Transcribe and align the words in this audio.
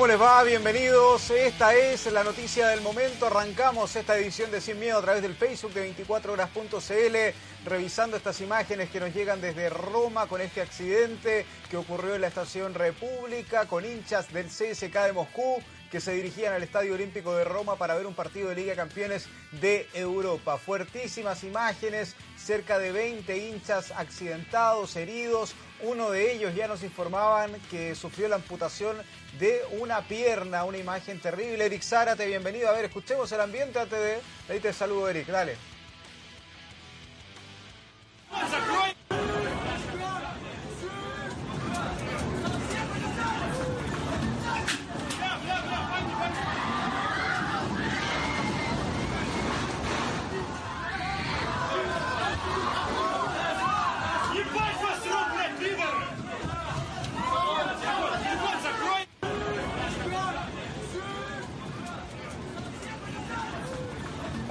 ¿Cómo 0.00 0.08
les 0.08 0.18
va? 0.18 0.42
Bienvenidos. 0.44 1.28
Esta 1.28 1.74
es 1.74 2.10
la 2.10 2.24
noticia 2.24 2.68
del 2.68 2.80
momento. 2.80 3.26
Arrancamos 3.26 3.94
esta 3.94 4.16
edición 4.16 4.50
de 4.50 4.62
Sin 4.62 4.80
Miedo 4.80 4.96
a 4.96 5.02
través 5.02 5.20
del 5.20 5.34
Facebook 5.34 5.74
de 5.74 5.94
24horas.cl, 5.94 7.68
revisando 7.68 8.16
estas 8.16 8.40
imágenes 8.40 8.88
que 8.88 8.98
nos 8.98 9.14
llegan 9.14 9.42
desde 9.42 9.68
Roma 9.68 10.26
con 10.26 10.40
este 10.40 10.62
accidente 10.62 11.44
que 11.70 11.76
ocurrió 11.76 12.14
en 12.14 12.22
la 12.22 12.28
estación 12.28 12.72
República 12.72 13.66
con 13.66 13.84
hinchas 13.84 14.32
del 14.32 14.46
CSK 14.46 15.04
de 15.04 15.12
Moscú 15.12 15.62
que 15.90 16.00
se 16.00 16.12
dirigían 16.12 16.54
al 16.54 16.62
Estadio 16.62 16.94
Olímpico 16.94 17.34
de 17.34 17.44
Roma 17.44 17.76
para 17.76 17.96
ver 17.96 18.06
un 18.06 18.14
partido 18.14 18.48
de 18.48 18.54
Liga 18.54 18.76
Campeones 18.76 19.26
de 19.60 19.88
Europa. 19.92 20.56
Fuertísimas 20.56 21.42
imágenes, 21.42 22.14
cerca 22.36 22.78
de 22.78 22.92
20 22.92 23.48
hinchas 23.48 23.90
accidentados, 23.90 24.94
heridos. 24.94 25.54
Uno 25.82 26.10
de 26.10 26.32
ellos 26.32 26.54
ya 26.54 26.68
nos 26.68 26.84
informaban 26.84 27.52
que 27.70 27.94
sufrió 27.94 28.28
la 28.28 28.36
amputación 28.36 28.96
de 29.38 29.62
una 29.78 30.02
pierna, 30.02 30.64
una 30.64 30.78
imagen 30.78 31.20
terrible. 31.20 31.66
Eric 31.66 31.82
Zárate, 31.82 32.26
bienvenido. 32.26 32.68
A 32.68 32.72
ver, 32.72 32.86
escuchemos 32.86 33.30
el 33.32 33.40
ambiente 33.40 33.78
antes 33.78 33.98
de... 33.98 34.20
Ahí 34.52 34.60
te 34.60 34.72
saludo, 34.72 35.08
Eric, 35.08 35.26
dale. 35.28 35.56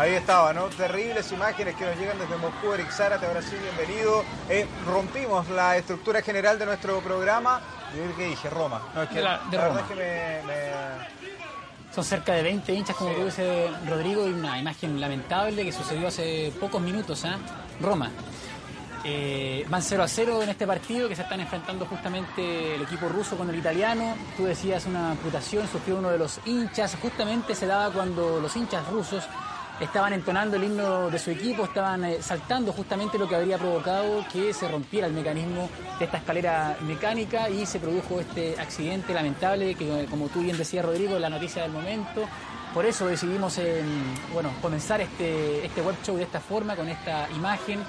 Ahí 0.09 0.15
estaba, 0.15 0.51
¿no? 0.53 0.63
Terribles 0.69 1.31
imágenes 1.31 1.75
que 1.75 1.85
nos 1.85 1.95
llegan 1.95 2.17
desde 2.17 2.35
Moscú. 2.37 2.73
Eric 2.73 2.89
Zárate, 2.89 3.27
ahora 3.27 3.43
sí, 3.43 3.55
bienvenido. 3.61 4.23
Eh, 4.49 4.65
rompimos 4.87 5.47
la 5.49 5.77
estructura 5.77 6.23
general 6.23 6.57
de 6.57 6.65
nuestro 6.65 6.99
programa. 7.01 7.61
Yo 7.95 8.15
que 8.17 8.25
dije 8.29 8.49
Roma. 8.49 8.81
No, 8.95 9.03
es 9.03 9.09
que 9.09 9.15
De 9.17 9.21
la- 9.21 9.39
de 9.51 9.57
la 9.57 9.67
Roma. 9.67 9.81
verdad 9.81 9.81
es 9.83 9.87
que 9.87 10.47
me- 10.47 10.53
me, 10.53 11.93
Son 11.93 12.03
cerca 12.03 12.33
de 12.33 12.41
20 12.41 12.73
hinchas, 12.73 12.95
como 12.95 13.11
Sí. 13.11 13.15
tú 13.19 13.25
dices, 13.25 13.71
Rodrigo, 13.87 14.27
y 14.27 14.31
una 14.31 14.57
imagen 14.59 14.99
lamentable 14.99 15.63
que 15.63 15.71
sucedió 15.71 16.07
hace 16.07 16.51
pocos 16.59 16.81
minutos, 16.81 17.23
¿ah? 17.25 17.37
Roma. 17.79 18.09
Eh, 19.03 19.63
van 19.69 19.81
0 19.83 20.01
a 20.03 20.07
0 20.07 20.41
en 20.41 20.49
este 20.49 20.65
partido 20.65 21.07
que 21.07 21.15
se 21.15 21.21
están 21.21 21.39
enfrentando 21.39 21.85
justamente 21.85 22.75
el 22.75 22.81
equipo 22.81 23.09
ruso 23.09 23.37
con 23.37 23.47
el 23.49 23.55
italiano. 23.57 24.15
Tú 24.37 24.45
decías 24.45 24.85
una 24.87 25.11
amputación, 25.11 25.67
sufrió 25.67 25.97
uno 25.97 26.09
de 26.09 26.17
los 26.17 26.39
hinchas. 26.45 26.95
Justamente 26.99 27.53
se 27.53 27.67
daba 27.67 27.91
cuando 27.93 28.39
los 28.39 28.55
hinchas 28.55 28.87
rusos 28.87 29.23
estaban 29.79 30.13
entonando 30.13 30.57
el 30.57 30.63
himno 30.65 31.09
de 31.09 31.17
su 31.19 31.31
equipo, 31.31 31.63
estaban 31.63 32.03
eh, 32.05 32.17
saltando 32.21 32.73
justamente 32.73 33.17
lo 33.17 33.27
que 33.27 33.35
habría 33.35 33.57
provocado 33.57 34.25
que 34.31 34.53
se 34.53 34.67
rompiera 34.67 35.07
el 35.07 35.13
mecanismo 35.13 35.69
de 35.99 36.05
esta 36.05 36.17
escalera 36.17 36.77
mecánica 36.81 37.49
y 37.49 37.65
se 37.65 37.79
produjo 37.79 38.19
este 38.19 38.59
accidente 38.59 39.13
lamentable 39.13 39.75
que, 39.75 40.05
como 40.09 40.27
tú 40.27 40.41
bien 40.41 40.57
decías, 40.57 40.83
Rodrigo, 40.85 41.17
la 41.17 41.29
noticia 41.29 41.61
del 41.63 41.71
momento. 41.71 42.23
Por 42.73 42.85
eso 42.85 43.07
decidimos 43.07 43.57
eh, 43.57 43.81
bueno, 44.33 44.51
comenzar 44.61 45.01
este, 45.01 45.65
este 45.65 45.81
web 45.81 45.95
show 46.03 46.15
de 46.17 46.23
esta 46.23 46.39
forma, 46.39 46.75
con 46.75 46.87
esta 46.87 47.27
imagen 47.31 47.79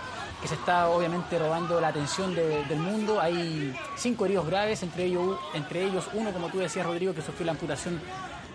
que 0.41 0.49
se 0.49 0.55
está 0.55 0.89
obviamente 0.89 1.39
robando 1.39 1.79
la 1.83 1.89
atención 1.89 2.35
de- 2.35 2.65
del 2.65 2.79
mundo. 2.79 3.21
Hay 3.21 3.75
cinco 3.97 4.25
heridos 4.25 4.47
graves, 4.47 4.83
entre 4.83 5.05
ellos, 5.05 5.39
entre 5.53 5.85
ellos 5.85 6.09
uno, 6.15 6.33
como 6.33 6.49
tú 6.49 6.59
decías, 6.61 6.87
Rodrigo, 6.87 7.13
que 7.13 7.21
sufrió 7.21 7.45
la 7.45 7.53
amputación 7.53 8.01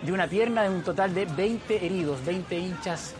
de 0.02 0.12
una 0.12 0.26
pierna, 0.26 0.62
de 0.64 0.70
un 0.70 0.82
total 0.82 1.14
de 1.14 1.26
20 1.26 1.86
heridos, 1.86 2.24
20 2.26 2.58
hinchas 2.58 3.14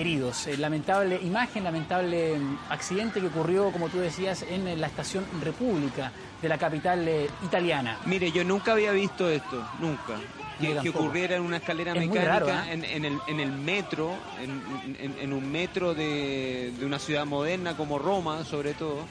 heridos. 0.00 0.46
Eh, 0.46 0.56
lamentable 0.58 1.18
imagen, 1.22 1.64
lamentable 1.64 2.38
mm, 2.38 2.58
accidente 2.70 3.20
que 3.20 3.26
ocurrió, 3.26 3.72
como 3.72 3.88
tú 3.88 3.98
decías, 3.98 4.42
en 4.48 4.68
eh, 4.68 4.76
la 4.76 4.86
estación 4.86 5.24
República 5.42 6.12
de 6.40 6.48
la 6.48 6.58
capital 6.58 7.08
eh, 7.08 7.28
italiana. 7.44 7.98
Mire, 8.06 8.30
yo 8.30 8.44
nunca 8.44 8.72
había 8.72 8.92
visto 8.92 9.28
esto, 9.28 9.66
nunca. 9.80 10.16
Que, 10.60 10.74
que 10.78 10.88
ocurriera 10.88 11.36
en 11.36 11.42
una 11.42 11.58
escalera 11.58 11.92
Es 11.92 11.98
mecánica, 11.98 12.24
raro, 12.32 12.48
¿eh? 12.48 12.72
en, 12.72 12.84
en 12.84 13.04
el, 13.04 13.18
en 13.26 13.40
el 13.40 13.52
metro, 13.52 14.14
en, 14.40 14.62
en- 14.98 15.18
en 15.18 15.32
un 15.34 15.50
metro 15.52 15.92
de, 15.94 16.72
de 16.78 16.86
una 16.86 16.98
ciudad 16.98 17.26
moderna 17.26 17.76
como 17.76 17.98
Roma, 17.98 18.44
sobre 18.44 18.72
todo. 18.74 19.04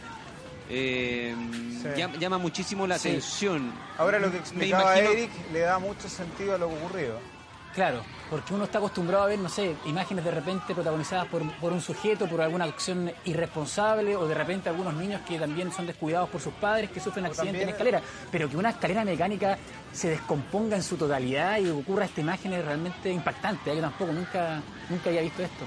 Eh, 0.70 1.36
Sí. 1.84 1.90
llama, 1.96 2.16
llama 2.18 2.38
muchísimo 2.40 2.88
la 2.88 2.98
Sí. 2.98 3.10
atención. 3.10 3.72
ahora 4.00 4.18
lo 4.18 4.28
que 4.32 4.38
Me 4.38 4.40
explicaba 4.40 4.98
imagino- 5.00 5.12
Eric 5.20 5.32
le 5.54 5.60
da 5.60 5.78
mucho 5.78 6.10
sentido 6.10 6.56
a 6.56 6.58
lo 6.58 6.68
ocurrido. 6.68 7.20
Claro, 7.76 8.02
porque 8.30 8.54
uno 8.54 8.64
está 8.64 8.78
acostumbrado 8.78 9.26
a 9.26 9.28
ver, 9.28 9.38
no 9.38 9.50
sé, 9.50 9.76
imágenes 9.86 10.24
de 10.24 10.32
repente 10.32 10.74
protagonizadas 10.74 11.28
por, 11.28 11.42
por 11.58 11.74
un 11.74 11.82
sujeto, 11.82 12.26
por 12.26 12.40
alguna 12.42 12.64
acción 12.64 13.12
irresponsable, 13.26 14.16
o 14.16 14.26
de 14.26 14.34
repente 14.34 14.70
algunos 14.70 14.94
niños 14.94 15.20
que 15.28 15.38
también 15.38 15.74
son 15.74 15.86
descuidados 15.86 16.30
por 16.30 16.40
sus 16.40 16.54
padres, 16.54 16.90
que 16.90 17.02
sufren 17.02 17.26
accidentes 17.26 17.64
en 17.64 17.68
también- 17.68 17.92
escalera. 17.98 18.02
Pero 18.32 18.50
que 18.50 18.56
una 18.56 18.70
escalera 18.70 19.04
mecánica 19.04 19.58
se 19.92 20.10
descomponga 20.10 20.78
en 20.78 20.84
su 20.84 20.96
totalidad 20.96 21.58
y 21.60 21.70
ocurra 21.70 22.06
esta 22.06 22.22
imagen 22.22 22.54
es 22.54 22.64
realmente 22.64 23.12
impactante. 23.12 23.72
¿eh? 23.72 23.76
Yo 23.76 23.82
tampoco 23.82 24.14
nunca, 24.14 24.62
nunca 24.90 25.10
había 25.10 25.22
visto 25.22 25.44
esto. 25.44 25.66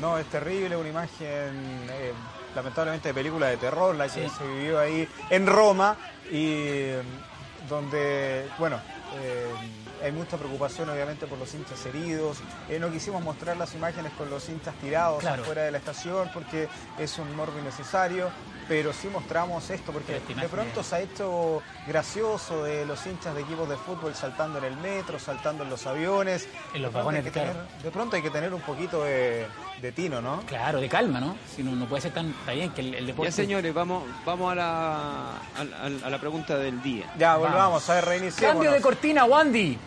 No, 0.00 0.16
es 0.18 0.26
terrible, 0.26 0.76
una 0.76 0.88
imagen 0.90 1.88
eh, 1.90 2.12
lamentablemente 2.54 3.08
de 3.08 3.14
película 3.14 3.48
de 3.48 3.56
terror, 3.56 3.96
la 3.96 4.04
que 4.08 4.28
Sí. 4.28 4.34
se 4.38 4.46
vivió 4.46 4.78
ahí 4.78 5.08
en 5.28 5.46
Roma 5.48 5.96
y 6.30 6.46
eh, 6.46 7.02
donde, 7.72 8.48
bueno, 8.58 8.78
eh, 9.20 9.50
hay 10.04 10.12
mucha 10.12 10.36
preocupación 10.36 10.88
obviamente 10.90 11.26
por 11.26 11.38
los 11.38 11.52
hinchas 11.54 11.84
heridos. 11.86 12.38
Eh, 12.68 12.78
no 12.78 12.90
quisimos 12.90 13.22
mostrar 13.22 13.56
las 13.56 13.74
imágenes 13.74 14.12
con 14.12 14.28
los 14.30 14.48
hinchas 14.48 14.74
tirados 14.76 15.20
Claro. 15.20 15.42
afuera 15.42 15.62
de 15.62 15.70
la 15.70 15.78
estación 15.78 16.30
porque 16.34 16.68
es 16.98 17.18
un 17.18 17.34
morbo 17.34 17.58
innecesario, 17.58 18.30
pero 18.68 18.92
sí 18.92 19.08
mostramos 19.08 19.68
esto 19.70 19.92
porque 19.92 20.14
de 20.20 20.48
pronto 20.48 20.80
es- 20.80 20.86
se 20.86 20.96
ha 20.96 21.00
hecho 21.00 21.62
gracioso 21.86 22.64
de 22.64 22.86
los 22.86 23.04
hinchas 23.06 23.34
de 23.34 23.42
equipos 23.42 23.68
de 23.68 23.76
fútbol 23.76 24.14
saltando 24.14 24.58
en 24.58 24.64
el 24.64 24.76
metro, 24.76 25.18
saltando 25.18 25.64
en 25.64 25.70
los 25.70 25.86
aviones. 25.86 26.48
En 26.74 26.82
los 26.82 26.92
vagones, 26.92 27.22
claro. 27.30 27.52
tener- 27.52 27.82
de 27.82 27.90
pronto 27.90 28.16
hay 28.16 28.22
que 28.22 28.30
tener 28.30 28.52
un 28.54 28.60
poquito 28.62 29.02
de, 29.04 29.46
de 29.80 29.92
tino, 29.92 30.20
¿no? 30.22 30.40
Claro, 30.46 30.80
de 30.80 30.88
calma, 30.88 31.20
¿no? 31.20 31.36
Si 31.54 31.62
no, 31.62 31.72
no 31.72 31.86
puede 31.86 32.02
ser 32.02 32.12
tan 32.14 32.30
está 32.30 32.52
bien 32.52 32.70
que 32.70 32.80
el, 32.80 32.94
el 32.94 33.06
deporte... 33.06 33.30
Ya 33.30 33.36
señores, 33.36 33.72
vamos, 33.74 34.04
vamos 34.24 34.52
a, 34.52 34.54
la, 34.54 34.64
a, 34.66 35.60
a- 35.82 36.06
a 36.06 36.10
la 36.10 36.18
pregunta 36.18 36.56
del 36.56 36.82
día. 36.82 37.12
Ya, 37.18 37.36
Vamos. 37.36 37.50
volvamos, 37.50 37.90
a 37.90 38.00
ver. 38.00 38.32
Cambio 38.34 38.72
de 38.72 38.80
cortina, 38.80 39.24
Wandy. 39.24 39.78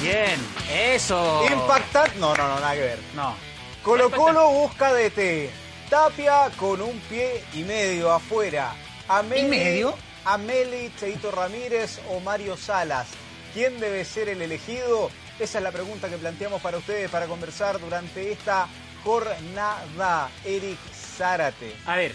Bien, 0.00 0.38
eso. 0.70 1.42
Impactante. 1.50 2.18
No, 2.18 2.34
no, 2.36 2.48
no, 2.48 2.54
nada 2.60 2.74
que 2.74 2.80
ver. 2.80 2.98
No. 3.14 3.34
Colo 3.82 4.10
Colo 4.10 4.48
busca 4.50 4.92
DT. 4.92 5.50
Tapia 5.88 6.50
con 6.56 6.80
un 6.80 6.98
pie 7.00 7.44
y 7.52 7.62
medio 7.62 8.12
afuera. 8.12 8.74
Ameli, 9.08 9.46
¿Y 9.46 9.48
medio? 9.48 9.94
Ameli, 10.24 10.92
Cheito 10.98 11.30
Ramírez 11.30 12.00
o 12.10 12.20
Mario 12.20 12.56
Salas. 12.56 13.08
¿Quién 13.52 13.78
debe 13.80 14.04
ser 14.04 14.28
el 14.28 14.42
elegido? 14.42 15.10
Esa 15.38 15.58
es 15.58 15.64
la 15.64 15.72
pregunta 15.72 16.08
que 16.08 16.16
planteamos 16.16 16.62
para 16.62 16.78
ustedes 16.78 17.10
para 17.10 17.26
conversar 17.26 17.78
durante 17.80 18.32
esta 18.32 18.66
jornada. 19.04 20.30
Eric 20.44 20.78
Zárate. 20.92 21.74
A 21.86 21.96
ver, 21.96 22.14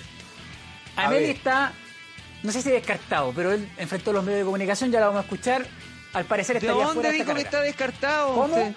Ameli 0.95 1.31
está, 1.31 1.71
no 2.43 2.51
sé 2.51 2.61
si 2.61 2.69
descartado, 2.69 3.31
pero 3.35 3.53
él 3.53 3.69
enfrentó 3.77 4.11
los 4.11 4.23
medios 4.23 4.39
de 4.39 4.45
comunicación, 4.45 4.91
ya 4.91 4.99
lo 4.99 5.07
vamos 5.07 5.21
a 5.21 5.23
escuchar. 5.23 5.65
Al 6.13 6.25
parecer 6.25 6.59
¿De 6.59 6.65
estaría 6.65 6.83
dónde 6.83 6.93
fuera 6.95 7.09
de 7.09 7.15
dijo 7.15 7.29
esta 7.29 7.35
que 7.35 7.41
está 7.41 7.61
descartado 7.61 8.33
¿Cómo? 8.33 8.45
usted? 8.55 8.73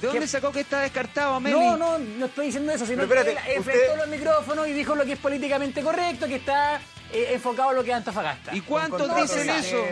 ¿De 0.00 0.06
dónde 0.06 0.26
sacó 0.28 0.52
que 0.52 0.60
está 0.60 0.80
descartado, 0.80 1.34
Ameli? 1.34 1.58
No, 1.58 1.76
no, 1.76 1.98
no 1.98 2.26
estoy 2.26 2.46
diciendo 2.46 2.72
eso, 2.72 2.86
sino 2.86 3.06
que 3.08 3.14
usted- 3.14 3.36
enfrentó 3.48 3.96
los 3.96 4.08
micrófonos 4.08 4.68
y 4.68 4.72
dijo 4.72 4.94
lo 4.94 5.04
que 5.04 5.12
es 5.12 5.18
políticamente 5.18 5.82
correcto, 5.82 6.26
que 6.26 6.36
está 6.36 6.80
eh, 7.12 7.30
enfocado 7.32 7.70
en 7.70 7.76
lo 7.76 7.84
que 7.84 7.90
es 7.90 7.96
Antofagasta. 7.96 8.54
¿Y 8.54 8.60
cuántos 8.60 9.14
dicen 9.16 9.48
eso? 9.50 9.84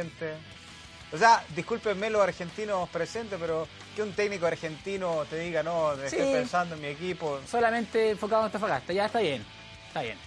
O 1.12 1.18
sea, 1.18 1.42
discúlpenme 1.54 2.10
los 2.10 2.20
argentinos 2.20 2.88
presentes, 2.90 3.38
pero 3.40 3.66
que 3.94 4.02
un 4.02 4.12
técnico 4.12 4.46
argentino 4.46 5.24
te 5.30 5.38
diga, 5.38 5.62
no, 5.62 5.92
estoy 5.94 6.18
Sí. 6.20 6.32
pensando 6.32 6.74
en 6.74 6.80
mi 6.82 6.88
equipo. 6.88 7.40
Solamente 7.48 8.10
enfocado 8.10 8.42
en 8.42 8.46
Antofagasta, 8.46 8.92
ya 8.92 9.06
está 9.06 9.20
bien, 9.20 9.44
está 9.88 10.02
bien. 10.02 10.18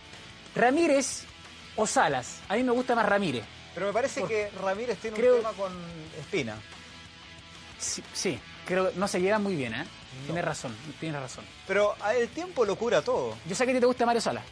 Ramírez 0.55 1.23
o 1.75 1.85
Salas, 1.85 2.39
a 2.49 2.55
mí 2.55 2.63
me 2.63 2.71
gusta 2.71 2.95
más 2.95 3.05
Ramírez. 3.07 3.43
Pero 3.75 3.87
me 3.87 3.93
parece 3.93 4.21
Por- 4.21 4.29
que 4.29 4.49
Ramírez 4.61 4.97
tiene 4.99 5.15
creo- 5.17 5.35
un 5.35 5.41
tema 5.41 5.53
con 5.53 5.71
Espina. 6.19 6.55
Sí, 7.79 8.03
sí, 8.13 8.39
creo 8.65 8.91
que 8.91 8.97
no 8.99 9.07
se 9.07 9.21
llevan 9.21 9.41
muy 9.43 9.55
bien, 9.55 9.73
¿eh? 9.73 9.85
Tienes 10.25 10.43
razón, 10.43 10.75
tienes 10.99 11.19
razón. 11.21 11.45
Pero 11.67 11.95
el 12.15 12.27
tiempo 12.29 12.65
lo 12.65 12.75
cura 12.75 13.01
todo. 13.01 13.35
Yo 13.45 13.55
sé 13.55 13.65
que 13.65 13.71
a 13.71 13.73
ti 13.75 13.79
te 13.79 13.85
gusta 13.85 14.05
Mario 14.05 14.21
Salas. 14.21 14.43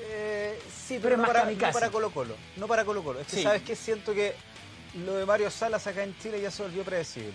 Eh, 0.00 0.58
sí, 0.68 0.98
Pero 1.00 1.02
pero 1.02 1.16
no 1.16 1.22
más 1.22 1.30
para, 1.32 1.50
no 1.50 1.72
para 1.72 1.90
Colo 1.90 2.10
Colo. 2.10 2.36
No 2.56 2.66
para 2.68 2.84
Colo 2.84 3.02
Colo. 3.02 3.20
Es 3.20 3.26
que, 3.28 3.36
Sí. 3.36 3.42
¿sabes 3.42 3.62
qué? 3.62 3.74
Siento 3.74 4.12
que 4.14 4.34
lo 5.04 5.14
de 5.14 5.24
Mario 5.26 5.50
Salas 5.50 5.86
acá 5.86 6.02
en 6.02 6.16
Chile 6.18 6.40
ya 6.40 6.50
se 6.50 6.62
volvió 6.62 6.84
predecible. 6.84 7.32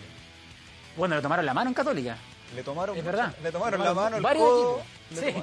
Bueno, 0.96 1.16
le 1.16 1.22
tomaron 1.22 1.46
la 1.46 1.54
mano 1.54 1.70
en 1.70 1.74
Católica. 1.74 2.18
Le 2.56 2.64
tomaron, 2.64 2.98
Es 2.98 3.04
verdad. 3.04 3.36
Le 3.44 3.52
tomaron 3.52 3.80
Le 3.80 3.86
la 3.86 3.94
mano, 3.94 4.18
el 4.18 4.24
codo. 4.24 4.82
Sí. 5.14 5.34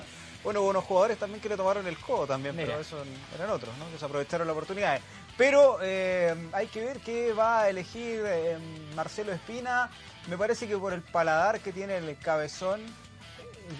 Bueno, 0.44 0.60
hubo 0.60 0.70
unos 0.70 0.84
jugadores 0.84 1.18
también 1.18 1.40
que 1.40 1.48
le 1.48 1.56
tomaron 1.56 1.86
el 1.86 1.98
codo 1.98 2.26
también, 2.26 2.54
pero 2.54 2.78
eso 2.78 3.02
eran 3.34 3.50
otros, 3.50 3.76
¿no? 3.78 3.90
Que 3.90 3.98
se 3.98 4.04
aprovecharon 4.04 4.46
la 4.46 4.52
oportunidad. 4.52 5.00
Pero 5.36 5.78
eh, 5.82 6.34
hay 6.52 6.68
que 6.68 6.80
ver 6.80 7.00
qué 7.00 7.32
va 7.32 7.62
a 7.62 7.68
elegir 7.68 8.22
eh, 8.26 8.56
Marcelo 8.94 9.32
Espina. 9.32 9.90
Me 10.28 10.38
parece 10.38 10.66
que 10.68 10.76
por 10.78 10.92
el 10.92 11.02
paladar 11.02 11.60
que 11.60 11.72
tiene 11.72 11.96
el 11.98 12.16
cabezón, 12.18 12.80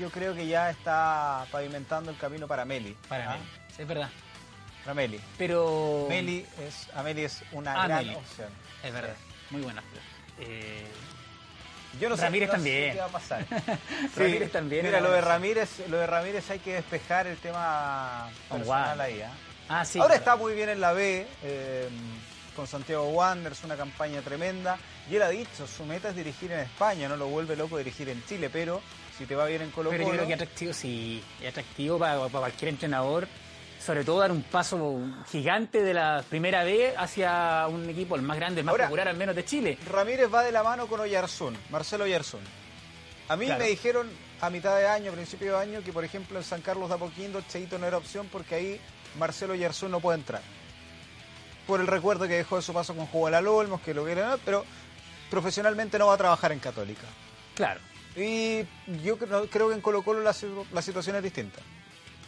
yo 0.00 0.10
creo 0.10 0.34
que 0.34 0.46
ya 0.46 0.70
está 0.70 1.46
pavimentando 1.50 2.10
el 2.10 2.18
camino 2.18 2.46
para 2.48 2.64
Meli. 2.64 2.96
Para 3.08 3.32
¿ah? 3.32 3.36
mí. 3.36 3.44
Sí, 3.74 3.82
es 3.82 3.88
verdad. 3.88 4.10
Para 4.82 4.94
Meli. 4.94 5.20
Pero. 5.38 6.06
Meli 6.08 6.44
es, 6.60 6.88
Ameli 6.94 7.24
es 7.24 7.42
una 7.52 7.82
Ah, 7.82 7.86
gran 7.86 8.04
Meli. 8.06 8.16
opción. 8.16 8.48
Es 8.82 8.92
verdad. 8.92 9.14
Muy 9.50 9.62
buena. 9.62 9.82
Eh, 10.40 10.84
Yo 12.00 12.08
no 12.08 12.16
sé, 12.16 12.22
Ramírez 12.22 12.48
sé 12.48 12.56
también. 12.56 12.92
qué 12.92 12.98
va 12.98 13.04
a 13.06 13.08
pasar. 13.08 13.44
Ramírez 14.16 14.52
también 14.52 14.84
Mira, 14.86 15.00
lo 15.00 15.10
de 15.10 15.20
Ramírez, 15.20 15.88
lo 15.88 15.98
de 15.98 16.06
Ramírez 16.06 16.50
hay 16.50 16.58
que 16.58 16.74
despejar 16.74 17.26
el 17.26 17.36
tema 17.38 18.28
Con 18.48 18.58
personal 18.58 19.00
ahí. 19.00 19.22
¿ah? 19.22 19.32
ah, 19.68 19.84
sí. 19.84 19.98
Ahora 19.98 20.14
claro. 20.14 20.20
está 20.20 20.36
muy 20.36 20.54
bien 20.54 20.68
en 20.68 20.80
la 20.80 20.92
B, 20.92 21.26
eh, 21.42 21.88
con 22.54 22.66
Santiago 22.66 23.08
Wanderers, 23.08 23.64
una 23.64 23.76
campaña 23.76 24.20
tremenda. 24.20 24.78
Y 25.10 25.16
él 25.16 25.22
ha 25.22 25.28
dicho, 25.28 25.66
su 25.66 25.84
meta 25.84 26.08
es 26.08 26.16
dirigir 26.16 26.50
en 26.52 26.60
España, 26.60 27.08
no 27.08 27.16
lo 27.16 27.26
vuelve 27.28 27.56
loco 27.56 27.78
dirigir 27.78 28.08
en 28.08 28.24
Chile, 28.26 28.50
pero 28.50 28.80
si 29.16 29.24
te 29.24 29.34
va 29.34 29.46
bien 29.46 29.62
en 29.62 29.70
Colo 29.70 29.90
Pero 29.90 30.04
yo 30.04 30.10
creo 30.10 30.26
que 30.26 30.34
atractivo, 30.34 30.72
sí, 30.72 31.22
es 31.40 31.48
atractivo 31.48 31.98
para, 31.98 32.18
para 32.18 32.30
cualquier 32.30 32.70
entrenador, 32.70 33.28
sobre 33.84 34.04
todo 34.04 34.18
dar 34.20 34.32
un 34.32 34.42
paso 34.42 34.98
gigante 35.30 35.82
de 35.82 35.94
la 35.94 36.24
primera 36.28 36.64
B 36.64 36.94
hacia 36.96 37.66
un 37.68 37.88
equipo 37.88 38.16
el 38.16 38.22
más 38.22 38.36
grande, 38.36 38.60
el 38.60 38.64
más 38.64 38.72
Ahora- 38.72 38.86
popular 38.86 39.08
al 39.08 39.16
menos 39.16 39.36
de 39.36 39.44
Chile. 39.44 39.78
Ramírez 39.88 40.32
va 40.32 40.42
de 40.42 40.52
la 40.52 40.62
mano 40.62 40.86
con 40.86 41.00
Oyarzún, 41.00 41.56
Marcelo 41.70 42.04
Oyarzún. 42.04 42.40
A 43.28 43.36
mí 43.36 43.46
Claro. 43.46 43.62
me 43.62 43.68
dijeron 43.70 44.08
a 44.40 44.50
mitad 44.50 44.76
de 44.76 44.86
año, 44.88 45.12
principio 45.12 45.52
de 45.52 45.58
año, 45.62 45.82
que 45.82 45.92
por 45.92 46.04
ejemplo 46.04 46.38
en 46.38 46.44
San 46.44 46.60
Carlos 46.62 46.88
de 46.88 46.94
Apoquindo 46.96 47.40
Cheito 47.48 47.78
no 47.78 47.86
era 47.86 47.96
opción 47.96 48.28
porque 48.30 48.54
ahí 48.54 48.80
Marcelo 49.18 49.52
Oyarzún 49.54 49.90
no 49.90 50.00
puede 50.00 50.18
entrar. 50.18 50.42
Por 51.66 51.80
el 51.80 51.86
recuerdo 51.88 52.28
que 52.28 52.34
dejó 52.34 52.56
de 52.56 52.62
su 52.62 52.72
paso 52.72 52.94
con 52.94 53.06
Juan 53.06 53.34
Olmos, 53.46 53.80
que 53.80 53.92
lo 53.94 54.04
vieron, 54.04 54.38
pero 54.44 54.64
profesionalmente 55.30 55.98
no 55.98 56.06
va 56.08 56.14
a 56.14 56.18
trabajar 56.18 56.52
en 56.52 56.60
Católica. 56.60 57.06
Claro. 57.54 57.80
Y 58.14 58.60
yo 59.02 59.18
cre- 59.18 59.48
creo 59.50 59.68
que 59.68 59.74
en 59.74 59.80
Colo 59.80 60.02
Colo 60.02 60.20
la 60.20 60.32
situación 60.82 61.16
es 61.16 61.22
distinta. 61.22 61.60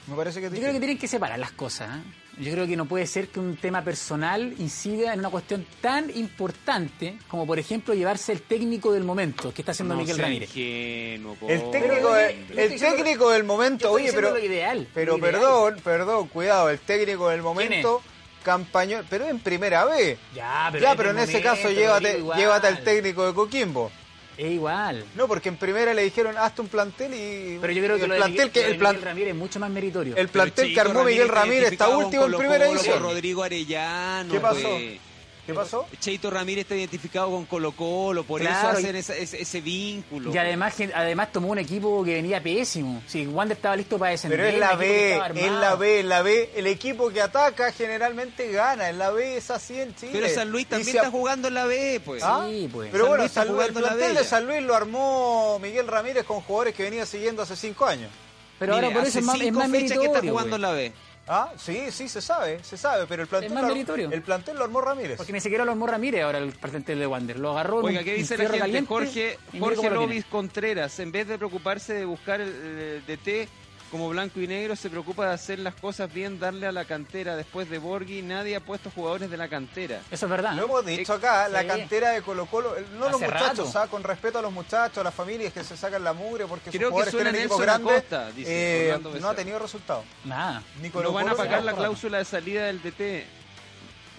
Me 0.08 0.16
parece 0.16 0.40
que 0.40 0.46
es 0.46 0.52
Yo 0.52 0.58
creo 0.60 0.72
que 0.72 0.78
tienen 0.78 0.98
que 0.98 1.06
separar 1.08 1.38
las 1.38 1.52
cosas. 1.52 1.90
¿eh? 1.98 2.42
Yo 2.42 2.52
creo 2.52 2.66
que 2.66 2.76
no 2.76 2.86
puede 2.86 3.06
ser 3.06 3.28
que 3.28 3.40
un 3.40 3.56
tema 3.56 3.82
personal 3.82 4.54
incida 4.58 5.12
en 5.12 5.18
una 5.20 5.28
cuestión 5.28 5.66
tan 5.80 6.08
importante 6.16 7.18
como, 7.28 7.46
por 7.46 7.58
ejemplo, 7.58 7.94
llevarse 7.94 8.32
el 8.32 8.42
técnico 8.42 8.92
del 8.92 9.02
momento, 9.04 9.52
que 9.52 9.62
está 9.62 9.72
haciendo 9.72 9.94
No 9.94 10.00
Miguel 10.00 10.18
Ramírez. 10.18 10.48
ingenuo, 10.56 11.36
El 11.48 11.70
técnico, 11.70 11.94
Pero, 12.12 12.14
de- 12.14 12.34
yo 12.34 12.40
estoy 12.40 12.58
el 12.64 12.70
diciendo- 12.70 12.96
técnico 12.96 13.30
del 13.30 13.44
momento, 13.44 13.90
oye, 13.90 14.12
pero, 14.12 14.30
lo 14.30 14.38
ideal, 14.38 14.88
pero 14.94 15.12
lo 15.12 15.18
ideal. 15.18 15.32
perdón, 15.32 15.76
perdón, 15.82 16.28
cuidado, 16.28 16.70
el 16.70 16.78
técnico 16.78 17.28
del 17.28 17.42
momento, 17.42 18.00
campañón, 18.44 19.04
pero 19.10 19.26
en 19.28 19.40
primera 19.40 19.84
vez. 19.84 20.18
Ya, 20.34 20.68
pero, 20.72 20.82
ya, 20.84 20.94
pero 20.94 21.08
del 21.12 21.18
en 21.24 21.28
ese 21.28 21.42
caso 21.42 21.70
llévate, 21.70 22.18
igual. 22.18 22.38
llévate 22.38 22.66
al 22.68 22.82
técnico 22.84 23.26
de 23.26 23.34
Coquimbo. 23.34 23.90
Es 24.38 24.52
igual. 24.52 25.04
No, 25.16 25.26
porque 25.26 25.48
en 25.48 25.56
primera 25.56 25.92
le 25.92 26.04
dijeron, 26.04 26.38
hazte 26.38 26.62
un 26.62 26.68
plantel 26.68 27.12
y 27.12 27.58
Pero 27.60 27.72
yo 27.72 27.82
creo 27.82 27.96
que 27.96 28.02
el 28.04 28.08
lo 28.08 28.14
de 28.14 28.20
plantel 28.20 28.30
Miguel, 28.46 28.50
que 28.52 28.70
el, 28.70 28.78
plan- 28.78 28.92
Miguel 28.94 29.04
Ramírez 29.08 29.30
es 29.30 29.36
mucho 29.36 29.58
más 29.58 29.70
meritorio. 29.70 30.16
el 30.16 30.28
plantel 30.28 30.72
que 30.72 30.80
armó 30.80 31.02
Miguel 31.04 31.28
Ramírez 31.28 31.72
está 31.72 31.88
último 31.88 32.24
en 32.26 32.32
primera 32.36 32.66
con 32.66 33.00
Rodrigo 33.02 33.42
Arellano. 33.42 34.32
¿Qué 34.32 34.38
pasó? 34.40 34.60
pues. 34.62 35.00
¿Qué 35.48 35.54
pasó? 35.54 35.86
Cheito 35.98 36.28
Ramírez 36.30 36.64
está 36.64 36.76
identificado 36.76 37.30
con 37.30 37.46
Colo 37.46 37.72
Colo, 37.72 38.22
por 38.22 38.42
Claro, 38.42 38.68
eso 38.68 38.78
hacen 38.80 38.96
ese, 38.96 39.22
ese 39.22 39.60
vínculo. 39.62 40.30
Y 40.30 40.36
además, 40.36 40.74
además 40.94 41.32
tomó 41.32 41.48
un 41.48 41.58
equipo 41.58 42.04
que 42.04 42.12
venía 42.12 42.42
pésimo. 42.42 43.02
Sí, 43.06 43.26
Wander 43.26 43.56
estaba 43.56 43.74
listo 43.74 43.98
para 43.98 44.10
descender. 44.10 44.38
Pero 44.38 44.50
es 44.50 44.58
la 44.58 44.76
B, 44.76 45.14
es 45.14 45.50
la 45.50 45.74
B, 45.74 46.00
en 46.00 46.08
la 46.10 46.20
B. 46.20 46.50
El 46.54 46.66
equipo 46.66 47.08
que 47.08 47.22
ataca 47.22 47.72
generalmente 47.72 48.52
gana. 48.52 48.90
En 48.90 48.98
la 48.98 49.10
B 49.10 49.38
es 49.38 49.50
así 49.50 49.80
en 49.80 49.94
Chile. 49.96 50.12
Pero 50.12 50.28
San 50.28 50.50
Luis 50.50 50.66
también 50.66 50.92
se 50.92 50.96
está 50.98 51.10
jugando 51.10 51.48
en 51.48 51.54
la 51.54 51.64
B, 51.64 52.02
pues. 52.04 52.22
¿Ah? 52.22 52.46
Sí, 52.46 52.68
pues. 52.70 52.90
Pero 52.92 53.04
San 53.04 53.08
bueno, 53.08 53.22
Luis 53.22 53.30
está 53.30 53.44
San 53.44 53.54
Luis- 53.54 53.66
el 53.68 53.72
plantel 53.72 54.14
de. 54.16 54.24
San 54.24 54.46
Luis 54.46 54.62
lo 54.62 54.74
armó 54.74 55.58
Miguel 55.62 55.86
Ramírez 55.86 56.24
con 56.26 56.42
jugadores 56.42 56.74
que 56.74 56.82
venía 56.82 57.06
siguiendo 57.06 57.40
hace 57.40 57.56
cinco 57.56 57.86
años. 57.86 58.10
Pero 58.58 58.74
ahora 58.74 58.90
por 58.90 59.04
eso 59.04 59.20
es 59.20 59.24
más, 59.24 59.40
es 59.40 59.50
más 59.52 59.70
fechas 59.70 59.92
que 59.92 59.98
meritorio. 59.98 60.14
está 60.14 60.20
jugando 60.28 60.50
güey. 60.50 60.54
en 60.56 60.60
la 60.62 60.72
B. 60.72 60.92
Ah, 61.28 61.52
sí, 61.58 61.90
sí, 61.90 62.08
se 62.08 62.22
sabe, 62.22 62.62
se 62.64 62.76
sabe, 62.76 63.06
pero 63.06 63.22
el 63.22 63.28
plantel, 63.28 63.48
Es 63.48 63.54
más 63.54 63.62
lo, 63.62 63.68
ar- 63.68 63.74
meritorio. 63.74 64.10
el 64.10 64.22
plantel 64.22 64.56
lo 64.56 64.64
armó 64.64 64.80
Ramírez. 64.80 65.16
Porque 65.18 65.32
ni 65.32 65.40
siquiera 65.40 65.64
lo 65.64 65.72
armó 65.72 65.86
Ramírez 65.86 66.22
ahora 66.22 66.38
el 66.38 66.52
plantel 66.52 66.98
de 66.98 67.06
Wander. 67.06 67.38
Lo 67.38 67.50
agarró 67.50 67.78
Oiga, 67.78 68.02
¿qué 68.02 68.14
dice 68.14 68.36
la 68.38 68.44
gente? 68.44 68.58
caliente 68.58 68.88
Jorge, 68.88 69.38
Jorge 69.58 69.90
Lobis. 69.90 70.24
Contreras, 70.24 70.98
en 71.00 71.12
vez 71.12 71.28
de 71.28 71.36
preocuparse 71.36 71.92
de 71.94 72.04
buscar 72.04 72.40
el, 72.40 72.48
el 72.48 73.02
DT 73.06 73.48
como 73.90 74.08
blanco 74.10 74.40
y 74.40 74.46
negro, 74.46 74.76
se 74.76 74.90
preocupa 74.90 75.26
de 75.26 75.32
hacer 75.34 75.58
las 75.58 75.74
cosas 75.74 76.12
bien, 76.12 76.38
darle 76.38 76.66
a 76.66 76.72
la 76.72 76.84
cantera. 76.84 77.36
Después 77.36 77.70
de 77.70 77.78
Borghi, 77.78 78.22
nadie 78.22 78.56
ha 78.56 78.60
puesto 78.60 78.90
jugadores 78.90 79.30
de 79.30 79.36
la 79.36 79.48
cantera. 79.48 80.00
Eso 80.10 80.26
es 80.26 80.30
verdad. 80.30 80.50
Lo 80.52 80.62
¿no? 80.62 80.64
hemos 80.64 80.86
dicho 80.86 81.14
acá, 81.14 81.48
la 81.48 81.62
Sí. 81.62 81.66
cantera 81.68 82.10
de 82.10 82.22
Colo 82.22 82.46
Colo, 82.46 82.74
no 82.98 83.08
los 83.08 83.20
muchachos, 83.20 83.74
ah, 83.76 83.86
con 83.88 84.02
respeto 84.02 84.38
a 84.38 84.42
los 84.42 84.52
muchachos, 84.52 84.98
a 84.98 85.04
las 85.04 85.14
familias 85.14 85.52
que 85.52 85.64
se 85.64 85.76
sacan 85.76 86.04
la 86.04 86.12
mugre 86.12 86.46
porque 86.46 86.70
sus 86.70 86.78
Creo 86.78 86.88
que 86.88 86.92
jugadores 86.92 87.12
suena 87.12 87.30
tienen 87.30 87.46
equipos 87.46 87.58
Nelson 87.60 87.84
grandes, 87.84 87.96
Acosta, 88.04 88.32
dice 88.32 88.90
eh, 88.90 88.98
no 89.20 89.28
ha 89.28 89.34
tenido 89.34 89.58
resultados. 89.58 90.04
Nada. 90.24 90.62
Ni 90.82 90.88
No 90.88 90.92
Colo 90.92 91.12
van 91.12 91.28
a 91.28 91.34
pagar 91.34 91.62
la 91.64 91.74
cláusula 91.74 92.18
de 92.18 92.24
salida 92.24 92.66
del 92.66 92.82
DT. 92.82 93.26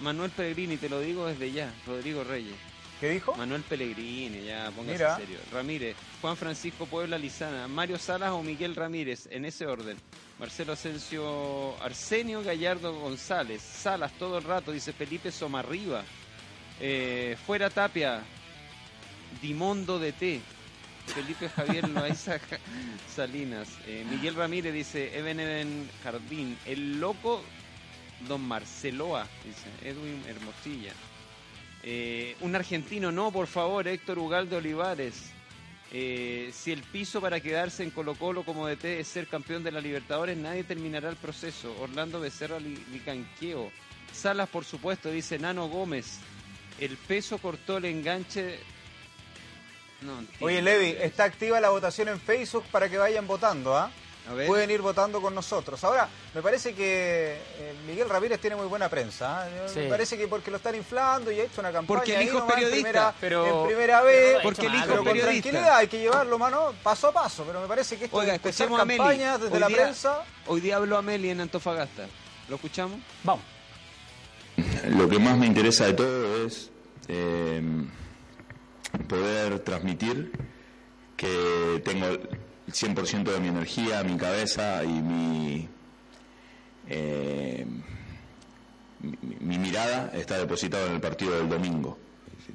Manuel 0.02 0.32
Pellegrini, 0.32 0.78
te 0.78 0.88
lo 0.90 1.00
digo 1.02 1.28
desde 1.28 1.52
ya. 1.52 1.74
Rodrigo 1.86 2.24
Reyes. 2.24 2.56
¿Qué 3.00 3.10
dijo? 3.12 3.34
Manuel 3.36 3.62
Pellegrini, 3.64 4.44
ya, 4.46 4.72
póngase 4.72 4.98
Mira. 4.98 5.16
serio. 5.16 5.40
Ramírez, 5.54 5.96
Juan 6.22 6.36
Francisco 6.36 6.86
Puebla 6.86 7.18
Lizana, 7.18 7.68
Mario 7.68 7.98
Salas 7.98 8.32
o 8.32 8.44
Miguel 8.44 8.76
Ramírez, 8.76 9.28
en 9.32 9.46
ese 9.46 9.66
orden. 9.66 9.98
Marcelo 10.38 10.74
Asensio, 10.74 11.82
Arsenio 11.82 12.44
Gallardo 12.44 12.94
González, 13.00 13.62
Salas 13.62 14.12
todo 14.14 14.38
el 14.38 14.44
rato, 14.44 14.72
dice 14.72 14.92
Felipe 14.92 15.32
Somarriba. 15.32 16.04
Eh, 16.82 17.38
fuera 17.46 17.70
Tapia, 17.70 18.22
Dimondo 19.42 19.98
de 20.00 20.12
T. 20.14 20.42
Felipe 21.08 21.50
Javier 21.50 21.88
Loaiza 21.90 22.40
Salinas. 23.14 23.70
Eh, 23.88 24.06
Miguel 24.10 24.36
Ramírez 24.36 24.74
dice 24.74 25.18
Eben 25.18 25.40
Eben 25.40 25.90
Jardín. 26.04 26.58
El 26.66 27.00
loco 27.00 27.42
Don 28.28 28.42
Marceloa, 28.42 29.26
dice 29.46 29.70
Edwin 29.90 30.22
Hermosilla. 30.28 30.92
Eh, 31.84 32.36
un 32.42 32.56
argentino, 32.56 33.12
no, 33.12 33.32
por 33.32 33.48
favor, 33.48 33.88
Héctor 33.88 34.20
Ugalde 34.20 34.56
Olivares. 34.58 35.32
Eh, 35.92 36.52
si 36.54 36.72
el 36.72 36.84
piso 36.84 37.20
para 37.20 37.40
quedarse 37.40 37.82
en 37.84 37.90
Colo 37.90 38.14
Colo 38.16 38.44
como 38.44 38.68
DT 38.68 39.00
es 39.00 39.08
ser 39.08 39.28
campeón 39.28 39.64
de 39.64 39.72
la 39.72 39.82
Libertadores, 39.82 40.38
nadie 40.38 40.64
terminará 40.64 41.10
el 41.10 41.16
proceso. 41.16 41.76
Orlando 41.80 42.20
Becerra 42.20 42.60
Li- 42.60 42.84
Licanqueo. 42.92 43.72
Salas, 44.14 44.50
por 44.50 44.66
supuesto, 44.66 45.10
dice 45.10 45.40
Nano 45.40 45.68
Gómez. 45.68 46.20
El 46.80 46.96
peso 46.98 47.38
cortó 47.40 47.78
el 47.78 47.86
enganche. 47.86 48.60
No. 50.02 50.24
Oye, 50.40 50.62
Levi, 50.62 50.96
está 51.02 51.24
activa 51.26 51.60
la 51.60 51.70
votación 51.70 52.08
en 52.08 52.20
Facebook 52.20 52.64
para 52.72 52.88
que 52.90 52.98
vayan 52.98 53.28
votando, 53.28 53.76
¿ah? 53.76 53.92
Pueden 54.46 54.70
ir 54.70 54.82
votando 54.82 55.20
con 55.22 55.34
nosotros. 55.34 55.84
Ahora, 55.84 56.08
me 56.36 56.42
parece 56.44 56.76
que 56.76 57.34
eh, 57.58 57.74
Miguel 57.88 58.08
Ramírez 58.08 58.40
tiene 58.40 58.56
muy 58.56 58.68
buena 58.68 58.88
prensa. 58.88 59.48
Sí. 59.68 59.80
Me 59.80 59.88
parece 59.90 60.18
que 60.20 60.28
porque 60.28 60.52
lo 60.52 60.58
están 60.58 60.76
inflando 60.76 61.32
y 61.32 61.40
ha 61.40 61.46
hecho 61.46 61.62
una 61.62 61.72
campaña 61.72 61.98
Porque 61.98 62.16
el 62.16 62.22
hijo 62.22 62.38
es 62.38 62.44
nomás 62.44 62.58
en 62.58 62.64
periodista, 62.64 62.82
primera, 62.84 63.14
pero- 63.20 63.62
en 63.62 63.68
primera 63.68 64.02
pero 64.02 64.06
vez, 64.06 64.36
ha 64.38 64.42
Porque 64.44 64.66
el 64.68 64.76
hijo 64.76 64.84
pero 64.86 64.94
es 64.94 64.98
con 65.00 65.06
periodista. 65.14 65.42
tranquilidad 65.50 65.78
hay 65.78 65.88
que 65.88 65.98
llevarlo, 66.00 66.38
mano, 66.38 66.74
paso 66.84 67.08
a 67.08 67.12
paso. 67.12 67.44
Pero 67.48 67.60
me 67.62 67.68
parece 67.68 67.98
que 67.98 68.06
esto 68.06 68.18
Oiga, 68.18 68.32
de 68.34 68.36
escuchemos 68.36 68.80
a 68.80 68.86
Meli. 68.86 68.98
campañas 69.00 69.42
desde 69.42 69.54
Hoy 69.56 69.60
la 69.62 69.68
día- 69.68 69.78
prensa... 69.78 70.24
Hoy 70.46 70.62
día 70.62 70.76
habló 70.76 70.98
a 70.98 71.02
Meli 71.02 71.30
en 71.32 71.42
Antofagasta. 71.42 72.06
¿Lo 72.50 72.56
escuchamos? 72.56 73.00
Vamos. 73.24 73.44
Lo 74.90 75.10
que 75.10 75.18
más 75.18 75.38
me 75.38 75.48
interesa 75.48 75.86
de 75.86 75.94
todo 75.94 76.46
es 76.46 76.70
eh, 77.08 77.62
poder 79.08 79.60
transmitir 79.62 80.32
que 81.18 81.82
tengo 81.84 82.06
100% 82.72 83.24
de 83.32 83.40
mi 83.40 83.48
energía, 83.48 84.04
mi 84.04 84.18
cabeza 84.18 84.84
y 84.84 85.02
mi, 85.02 85.68
eh, 86.88 87.66
mi, 89.02 89.36
mi 89.40 89.58
mirada 89.58 90.12
está 90.14 90.38
depositada 90.38 90.88
en 90.88 90.94
el 90.94 91.02
partido 91.02 91.38
del 91.38 91.50
domingo. 91.50 91.98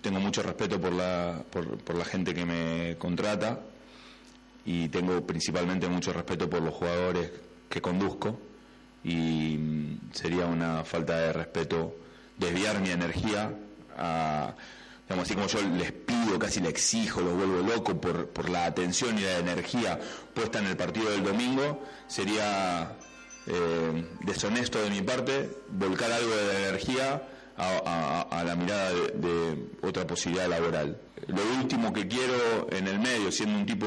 tengo 0.01 0.21
mucho 0.21 0.43
respeto 0.43 0.81
por 0.81 0.93
la, 0.93 1.43
por, 1.51 1.79
por 1.79 1.97
la 1.97 2.05
gente 2.05 2.35
que 2.35 2.45
me 2.45 2.97
contrata 2.99 3.61
y 4.65 4.89
tengo 4.89 5.27
principalmente 5.27 5.89
mucho 5.89 6.13
respeto 6.13 6.49
por 6.49 6.63
los 6.63 6.75
jugadores 6.75 7.31
que 7.69 7.81
conduzco 7.81 8.39
y 9.03 9.57
mm, 9.59 10.13
sería 10.13 10.47
una 10.47 10.85
falta 10.85 11.19
de 11.19 11.33
respeto 11.33 11.97
desviar 12.39 12.81
mi 12.81 12.91
energía 12.91 13.53
a, 13.97 14.55
digamos 15.07 15.25
así 15.25 15.35
como 15.35 15.47
yo 15.47 15.61
les 15.77 15.93
casi 16.39 16.61
le 16.61 16.69
exijo, 16.69 17.21
los 17.21 17.35
vuelvo 17.35 17.61
loco 17.67 18.01
por, 18.01 18.29
por 18.29 18.49
la 18.49 18.67
atención 18.67 19.19
y 19.19 19.23
la 19.23 19.39
energía 19.39 19.99
puesta 20.35 20.59
en 20.59 20.67
el 20.67 20.77
partido 20.77 21.11
del 21.11 21.23
domingo, 21.25 21.83
sería 22.07 22.97
eh, 23.47 24.07
deshonesto 24.21 24.81
de 24.83 24.91
mi 24.91 25.03
parte 25.03 25.51
volcar 25.69 26.11
algo 26.13 26.35
de 26.35 26.47
la 26.53 26.59
energía 26.69 27.23
a, 27.57 28.27
a- 28.31 28.43
la 28.45 28.57
mirada 28.57 28.91
de, 28.93 29.09
de 29.29 29.67
otra 29.83 30.07
posibilidad 30.07 30.49
laboral. 30.49 30.99
Lo 31.29 31.43
último 31.61 31.93
que 31.93 32.09
quiero 32.09 32.67
en 32.71 32.89
el 32.89 32.99
medio, 32.99 33.31
siendo 33.31 33.57
un 33.59 33.65
tipo 33.67 33.87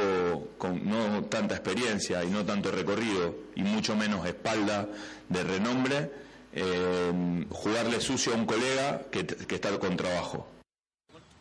con 0.57 0.87
no 0.89 1.23
tanta 1.25 1.55
experiencia 1.55 2.23
y 2.23 2.29
no 2.29 2.45
tanto 2.45 2.71
recorrido 2.71 3.35
y 3.55 3.63
mucho 3.63 3.95
menos 3.95 4.25
espalda 4.25 4.87
de 5.29 5.43
renombre, 5.43 6.11
eh, 6.53 7.45
jugarle 7.49 7.99
sucio 8.01 8.33
a 8.33 8.37
un 8.37 8.45
colega 8.45 9.01
que, 9.11 9.25
que 9.27 9.55
está 9.55 9.77
con 9.77 9.95
trabajo. 9.97 10.47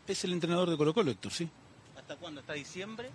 Es 0.06 0.24
el 0.24 0.32
entrenador 0.32 0.70
de 0.70 0.76
Colo 0.76 0.94
Colo, 0.94 1.10
Héctor, 1.10 1.32
sí. 1.32 1.48
¿Hasta 1.96 2.16
cuándo? 2.16 2.40
¿Hasta 2.40 2.52
diciembre? 2.52 3.10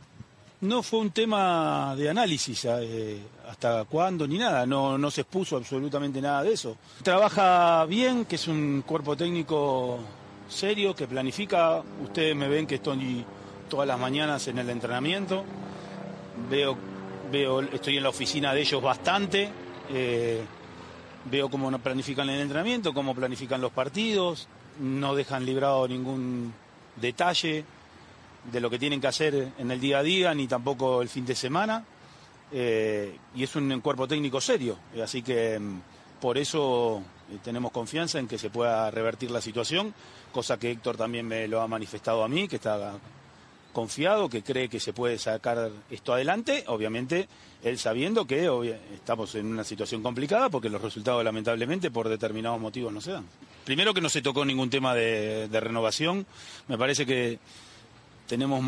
No 0.62 0.84
fue 0.84 1.00
un 1.00 1.10
tema 1.12 1.96
de 1.96 2.10
análisis 2.10 2.66
eh, 2.66 3.20
hasta 3.50 3.86
cuándo 3.86 4.28
ni 4.28 4.38
nada, 4.38 4.66
no, 4.66 4.96
no 4.98 5.10
se 5.10 5.22
expuso 5.22 5.58
absolutamente 5.58 6.22
nada 6.22 6.44
de 6.44 6.54
eso. 6.54 6.78
Trabaja 7.02 7.84
bien, 7.86 8.26
que 8.26 8.36
es 8.36 8.48
un 8.48 8.84
cuerpo 8.86 9.18
técnico 9.18 10.00
serio, 10.48 10.96
que 10.96 11.08
planifica. 11.08 11.82
Ustedes 12.04 12.36
me 12.36 12.48
ven 12.48 12.68
que 12.68 12.76
estoy 12.76 13.26
todas 13.70 13.88
las 13.88 14.00
mañanas 14.00 14.48
en 14.50 14.60
el 14.60 14.70
entrenamiento. 14.70 15.44
Veo, 16.50 16.78
veo, 17.32 17.62
estoy 17.62 17.98
en 17.98 18.04
la 18.04 18.10
oficina 18.10 18.54
de 18.54 18.62
ellos 18.62 18.82
bastante. 18.84 19.50
eh, 19.90 20.42
veo 21.26 21.50
cómo 21.50 21.72
planifican 21.80 22.30
el 22.30 22.40
entrenamiento, 22.40 22.94
cómo 22.94 23.16
planifican 23.16 23.62
los 23.62 23.72
partidos. 23.72 24.48
No 24.80 25.16
dejan 25.16 25.46
librado 25.46 25.88
ningún 25.88 26.54
detalle 26.96 27.66
de 28.52 28.60
lo 28.60 28.70
que 28.70 28.80
tienen 28.80 29.00
que 29.00 29.08
hacer 29.08 29.52
en 29.58 29.72
el 29.72 29.80
día 29.80 30.00
a 30.00 30.04
día, 30.04 30.34
ni 30.34 30.48
tampoco 30.48 31.02
el 31.02 31.10
fin 31.10 31.26
de 31.26 31.36
semana. 31.36 31.86
Eh, 32.52 33.18
y 33.36 33.44
es 33.44 33.56
un 33.56 33.80
cuerpo 33.80 34.08
técnico 34.08 34.42
serio, 34.42 34.78
eh, 34.94 35.02
así 35.02 35.22
que 35.22 35.58
mm, 35.58 35.82
por 36.20 36.38
eso 36.38 37.02
eh, 37.32 37.38
tenemos 37.42 37.72
confianza 37.72 38.20
en 38.20 38.28
que 38.28 38.38
se 38.38 38.50
pueda 38.50 38.92
revertir 38.92 39.32
la 39.32 39.40
situación, 39.40 39.94
cosa 40.34 40.60
que 40.60 40.70
Héctor 40.70 40.98
también 40.98 41.26
me 41.26 41.48
lo 41.48 41.62
ha 41.62 41.68
manifestado 41.70 42.26
a 42.26 42.28
mí, 42.28 42.50
que 42.50 42.58
está 42.58 42.96
confiado, 43.72 44.28
que 44.28 44.44
cree 44.44 44.68
que 44.68 44.82
se 44.82 44.92
puede 44.92 45.18
sacar 45.18 45.72
esto 45.90 46.14
adelante, 46.14 46.66
obviamente 46.68 47.30
él 47.64 47.80
sabiendo 47.80 48.28
que 48.28 48.50
estamos 48.94 49.34
en 49.36 49.46
una 49.46 49.64
situación 49.64 50.04
complicada 50.04 50.50
porque 50.50 50.68
los 50.68 50.82
resultados 50.82 51.24
lamentablemente 51.24 51.90
por 51.90 52.10
determinados 52.10 52.60
motivos 52.60 52.92
no 52.92 53.00
se 53.00 53.12
dan. 53.12 53.26
Primero 53.66 53.94
que 53.94 54.02
no 54.02 54.10
se 54.10 54.22
tocó 54.22 54.44
ningún 54.44 54.70
tema 54.70 54.96
de, 54.96 55.48
de 55.48 55.60
renovación, 55.60 56.26
me 56.68 56.78
parece 56.78 57.06
que 57.06 57.40
tenemos 58.28 58.64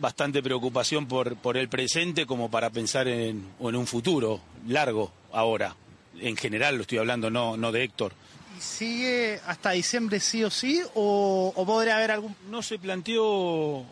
bastante 0.00 0.42
preocupación 0.42 1.06
por, 1.06 1.36
por 1.36 1.56
el 1.56 1.68
presente 1.68 2.26
como 2.26 2.50
para 2.50 2.70
pensar 2.70 3.08
en, 3.08 3.46
un 3.58 3.86
futuro 3.86 4.40
largo 4.66 5.12
ahora. 5.32 5.76
En 6.18 6.36
general 6.36 6.76
lo 6.76 6.82
estoy 6.82 6.98
hablando, 6.98 7.30
no, 7.30 7.56
no 7.56 7.72
de 7.72 7.84
Héctor. 7.84 8.12
¿Y 8.56 8.60
sigue 8.60 9.40
hasta 9.46 9.72
diciembre 9.72 10.18
sí 10.18 10.42
o 10.42 10.50
sí? 10.50 10.82
¿O, 10.94 11.52
o 11.54 11.66
podría 11.66 11.96
haber 11.96 12.10
algún.? 12.10 12.34
No 12.50 12.62
se 12.62 12.78
planteó 12.78 13.84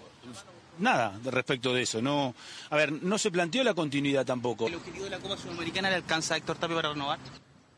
nada 0.79 1.19
de 1.23 1.31
respecto 1.31 1.75
de 1.75 1.83
eso. 1.83 2.01
No, 2.01 2.35
a 2.71 2.77
ver, 2.77 2.91
no 2.91 3.19
se 3.19 3.31
planteó 3.31 3.63
la 3.63 3.75
continuidad 3.75 4.25
tampoco. 4.25 4.67
¿El 4.67 4.77
objetivo 4.77 5.05
de 5.05 5.11
la 5.11 5.19
Copa 5.19 5.37
Sudamericana 5.37 5.91
le 5.91 5.97
alcanza 5.97 6.35
a 6.35 6.37
Héctor 6.39 6.57
Tapia 6.57 6.77
para 6.77 6.91
renovar? 6.91 7.19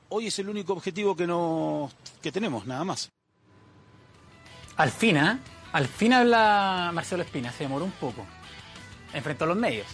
Hoy 0.08 0.28
es 0.28 0.38
el 0.38 0.48
único 0.48 0.72
objetivo 0.72 1.16
que, 1.16 1.26
no, 1.26 1.90
que 2.22 2.30
tenemos, 2.30 2.66
nada 2.66 2.84
más. 2.84 3.10
Al 4.76 4.90
fin, 4.90 5.16
¿ah? 5.16 5.38
Al 5.72 5.88
fin 5.88 6.12
habla 6.12 6.90
Marcelo 6.94 7.22
Espina, 7.22 7.50
se 7.52 7.64
demoró 7.64 7.84
un 7.84 7.92
poco. 7.92 8.25
Enfrentó 9.12 9.44
a 9.44 9.48
los 9.48 9.56
medios. 9.56 9.86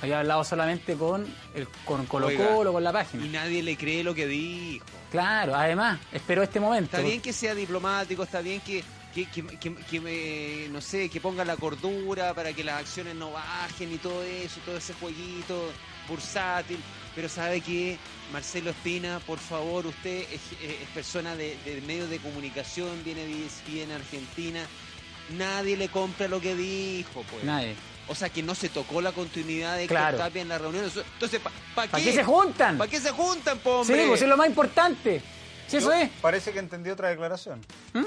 Había 0.00 0.20
hablado 0.20 0.44
solamente 0.44 0.94
con 0.94 1.26
el 1.54 1.66
con 1.84 2.06
Colo 2.06 2.28
Colo, 2.36 2.72
con 2.72 2.84
la 2.84 2.92
página. 2.92 3.26
Y 3.26 3.28
nadie 3.30 3.62
le 3.62 3.76
cree 3.76 4.04
lo 4.04 4.14
que 4.14 4.26
dijo. 4.26 4.86
Claro, 5.10 5.56
además, 5.56 5.98
esperó 6.12 6.42
este 6.42 6.60
momento. 6.60 6.96
Está 6.96 7.06
bien 7.06 7.20
que 7.20 7.32
sea 7.32 7.54
diplomático, 7.54 8.22
está 8.22 8.40
bien 8.40 8.60
que, 8.60 8.84
que, 9.26 9.42
que, 9.44 9.56
que- 9.58 9.74
que 9.74 10.00
me- 10.00 10.68
no 10.70 10.80
sé, 10.80 11.08
que 11.08 11.20
ponga 11.20 11.44
la 11.44 11.56
cordura 11.56 12.34
para 12.34 12.52
que 12.52 12.64
las 12.64 12.80
acciones 12.80 13.14
no 13.14 13.32
bajen 13.32 13.92
y 13.92 13.98
todo 13.98 14.22
eso, 14.22 14.60
todo 14.64 14.76
ese 14.76 14.94
jueguito 14.94 15.70
bursátil. 16.08 16.78
Pero 17.14 17.28
sabe 17.28 17.60
que 17.60 17.98
Marcelo 18.32 18.70
Espina, 18.70 19.20
por 19.26 19.38
favor, 19.38 19.86
usted 19.86 20.24
es, 20.32 20.40
es 20.62 20.88
persona 20.94 21.34
de, 21.34 21.56
de 21.64 21.80
medios 21.86 22.08
de 22.10 22.18
comunicación, 22.18 23.02
viene 23.04 23.24
de 23.26 23.46
ESPN 23.46 23.92
Argentina. 23.92 24.64
Nadie 25.36 25.76
le 25.76 25.88
compra 25.88 26.28
lo 26.28 26.40
que 26.40 26.54
dijo, 26.54 27.24
pues. 27.30 27.44
Nadie. 27.44 27.74
O 28.06 28.14
sea, 28.14 28.30
que 28.30 28.42
no 28.42 28.54
se 28.54 28.68
tocó 28.70 29.02
la 29.02 29.12
continuidad 29.12 29.76
de 29.76 29.86
Claro. 29.86 30.16
Tapia 30.16 30.40
en 30.40 30.48
la 30.48 30.56
reunión. 30.58 30.84
Entonces, 30.84 31.40
¿para 31.40 31.54
¿Para 31.90 32.02
qué 32.02 32.12
se 32.12 32.24
juntan? 32.24 32.78
¿Para 32.78 32.90
qué 32.90 33.00
se 33.00 33.10
juntan, 33.10 33.58
po, 33.58 33.84
Sí, 33.84 33.92
hombre? 33.92 34.06
pues 34.08 34.22
es 34.22 34.28
lo 34.28 34.36
más 34.36 34.46
importante. 34.48 35.20
Sí, 35.66 35.76
eso 35.76 35.88
Yo 35.90 35.92
es. 35.92 36.08
Parece 36.22 36.52
que 36.52 36.60
entendí 36.60 36.88
otra 36.88 37.08
declaración. 37.10 37.60
¿Mm? 37.92 38.04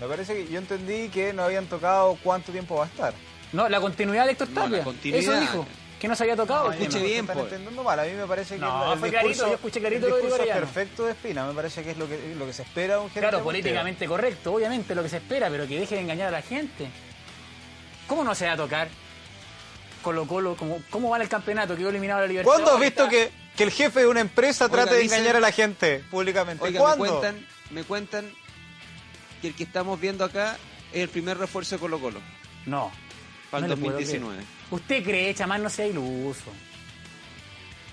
Me 0.00 0.06
parece 0.06 0.34
que 0.34 0.50
yo 0.50 0.58
entendí 0.58 1.08
que 1.08 1.32
no 1.32 1.42
habían 1.44 1.66
tocado 1.66 2.16
cuánto 2.22 2.52
tiempo 2.52 2.76
va 2.76 2.84
a 2.84 2.88
estar. 2.88 3.12
No, 3.52 3.68
la 3.68 3.80
continuidad 3.80 4.24
de 4.26 4.32
Héctor 4.32 4.48
No, 4.50 4.62
Tapia. 4.62 4.84
Eso 5.18 5.38
dijo. 5.40 5.66
Que 6.00 6.08
no 6.08 6.16
se 6.16 6.22
había 6.22 6.34
tocado. 6.36 6.68
No, 6.68 6.72
escuche 6.72 6.98
no, 6.98 7.04
bien, 7.04 7.20
están 7.20 7.38
entendiendo 7.40 7.82
mal. 7.82 8.00
A 8.00 8.04
mí 8.04 8.12
me 8.12 8.24
parece 8.26 8.54
que 8.54 8.60
No, 8.62 8.94
el, 8.94 8.98
fue 8.98 9.08
el 9.08 9.12
clarito, 9.12 9.28
discurso, 9.28 9.48
yo 9.50 9.54
escuché 9.56 9.80
clarito 9.80 10.06
el 10.06 10.10
lo 10.12 10.16
discurso 10.16 10.36
es 10.36 10.40
Arellano. 10.42 10.66
perfecto 10.66 11.04
de 11.04 11.10
Espina. 11.12 11.46
Me 11.46 11.52
parece 11.52 11.82
que 11.82 11.90
es 11.90 11.98
lo 11.98 12.08
que, 12.08 12.34
lo 12.38 12.46
que 12.46 12.52
se 12.54 12.62
espera 12.62 12.94
de 12.94 13.00
un 13.00 13.10
gerente 13.10 13.28
Claro, 13.28 13.44
políticamente 13.44 14.06
correcto, 14.06 14.54
obviamente, 14.54 14.94
lo 14.94 15.02
que 15.02 15.10
se 15.10 15.18
espera, 15.18 15.50
pero 15.50 15.66
que 15.68 15.78
deje 15.78 15.96
de 15.96 16.00
engañar 16.00 16.28
a 16.28 16.30
la 16.30 16.40
gente. 16.40 16.88
¿Cómo 18.06 18.24
no 18.24 18.34
se 18.34 18.46
va 18.46 18.52
a 18.52 18.56
tocar? 18.56 18.88
Colo 20.00 20.26
Colo, 20.26 20.56
¿cómo, 20.56 20.80
cómo 20.88 21.10
va 21.10 21.18
el 21.18 21.28
campeonato? 21.28 21.76
Quedó 21.76 21.90
eliminado 21.90 22.20
la 22.22 22.26
libertad. 22.28 22.50
¿Cuándo 22.50 22.72
has 22.72 22.80
visto 22.80 23.06
que, 23.10 23.30
que 23.54 23.64
el 23.64 23.70
jefe 23.70 24.00
de 24.00 24.06
una 24.06 24.20
empresa 24.20 24.64
Oiga, 24.64 24.76
trate 24.84 24.94
de 24.94 25.02
dicen- 25.02 25.18
engañar 25.18 25.36
a 25.36 25.40
la 25.40 25.52
gente 25.52 26.02
públicamente? 26.10 26.64
Oiga, 26.64 26.78
me 26.80 26.84
¿Cuándo? 26.96 27.20
cuentan, 27.20 27.46
me 27.70 27.84
cuentan 27.84 28.32
que 29.40 29.48
el 29.48 29.54
que 29.54 29.64
estamos 29.64 30.00
viendo 30.00 30.24
acá 30.24 30.56
es 30.92 31.00
el 31.02 31.08
primer 31.08 31.38
refuerzo 31.38 31.76
de 31.76 31.80
Colo 31.80 31.98
Colo 32.00 32.20
No. 32.66 32.90
para 33.50 33.64
el 33.66 33.70
le 33.70 33.76
puedo 33.76 33.92
2019. 33.92 34.36
creer. 34.36 34.48
¿Usted 34.70 35.04
cree, 35.04 35.34
chamán? 35.34 35.62
No 35.62 35.70
sea 35.70 35.86
iluso. 35.86 36.50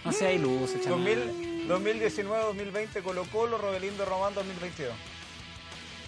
No 0.06 0.12
sea 0.12 0.32
iluso, 0.32 0.76
chamán. 0.84 1.04
2000 1.06 1.68
2019-2020 1.68 3.02
Colo 3.04 3.26
Colo, 3.26 3.58
Robelindo 3.58 4.06
Román 4.06 4.34
2022. 4.34 4.94